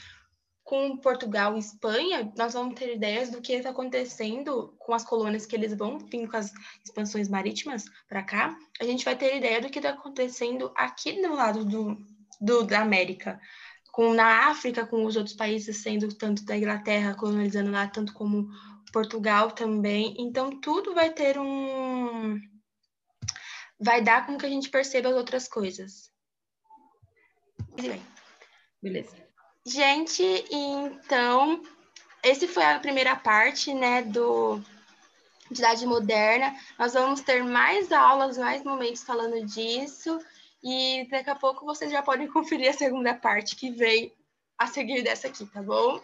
com 0.64 0.96
Portugal 0.96 1.54
e 1.54 1.58
Espanha, 1.58 2.32
nós 2.38 2.54
vamos 2.54 2.74
ter 2.74 2.94
ideias 2.94 3.30
do 3.30 3.42
que 3.42 3.52
está 3.52 3.68
acontecendo 3.68 4.74
com 4.78 4.94
as 4.94 5.04
colônias 5.04 5.44
que 5.44 5.54
eles 5.54 5.76
vão 5.76 5.98
vir 5.98 6.26
com 6.26 6.38
as 6.38 6.50
expansões 6.82 7.28
marítimas 7.28 7.84
para 8.08 8.22
cá. 8.22 8.56
A 8.80 8.84
gente 8.84 9.04
vai 9.04 9.14
ter 9.14 9.36
ideia 9.36 9.60
do 9.60 9.68
que 9.68 9.78
está 9.78 9.90
acontecendo 9.90 10.72
aqui 10.74 11.20
do 11.20 11.34
lado 11.34 11.66
do, 11.66 11.98
do, 12.40 12.64
da 12.64 12.80
América, 12.80 13.38
com 13.92 14.14
na 14.14 14.48
África, 14.48 14.86
com 14.86 15.04
os 15.04 15.16
outros 15.16 15.36
países 15.36 15.82
sendo 15.82 16.08
tanto 16.14 16.44
da 16.46 16.56
Inglaterra 16.56 17.14
colonizando 17.14 17.70
lá, 17.70 17.86
tanto 17.86 18.14
como 18.14 18.48
Portugal 18.90 19.52
também. 19.52 20.16
Então 20.18 20.58
tudo 20.60 20.94
vai 20.94 21.12
ter 21.12 21.38
um 21.38 22.40
vai 23.78 24.02
dar 24.02 24.24
com 24.24 24.38
que 24.38 24.46
a 24.46 24.48
gente 24.48 24.70
perceba 24.70 25.10
as 25.10 25.14
outras 25.14 25.46
coisas. 25.46 26.10
Beleza. 28.80 29.23
Gente, 29.66 30.22
então, 30.50 31.62
esse 32.22 32.46
foi 32.46 32.64
a 32.64 32.78
primeira 32.78 33.16
parte, 33.16 33.72
né, 33.72 34.02
do 34.02 34.60
de 35.50 35.60
Idade 35.60 35.86
Moderna. 35.86 36.54
Nós 36.78 36.94
vamos 36.94 37.20
ter 37.20 37.42
mais 37.42 37.92
aulas, 37.92 38.36
mais 38.36 38.62
momentos 38.64 39.02
falando 39.02 39.44
disso, 39.46 40.18
e 40.62 41.06
daqui 41.10 41.30
a 41.30 41.34
pouco 41.34 41.64
vocês 41.64 41.90
já 41.90 42.02
podem 42.02 42.26
conferir 42.32 42.70
a 42.70 42.72
segunda 42.72 43.14
parte 43.14 43.56
que 43.56 43.70
vem 43.70 44.12
a 44.58 44.66
seguir 44.66 45.02
dessa 45.02 45.28
aqui, 45.28 45.46
tá 45.46 45.62
bom? 45.62 46.00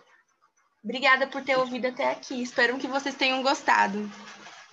Obrigada 0.83 1.27
por 1.27 1.43
ter 1.45 1.57
ouvido 1.59 1.87
até 1.87 2.11
aqui. 2.11 2.43
Espero 2.43 2.79
que 2.79 2.87
vocês 2.87 3.15
tenham 3.15 3.43
gostado. 3.43 4.11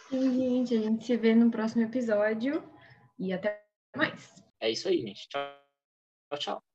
Sim, 0.10 0.66
gente. 0.66 0.76
A 0.76 0.82
gente 0.82 1.06
se 1.06 1.18
vê 1.18 1.36
no 1.36 1.52
próximo 1.52 1.84
episódio. 1.84 2.64
E 3.20 3.34
até 3.34 3.62
mais. 3.96 4.34
É 4.60 4.72
isso 4.72 4.88
aí, 4.88 5.02
gente. 5.02 5.28
Tchau, 5.28 6.40
tchau. 6.40 6.67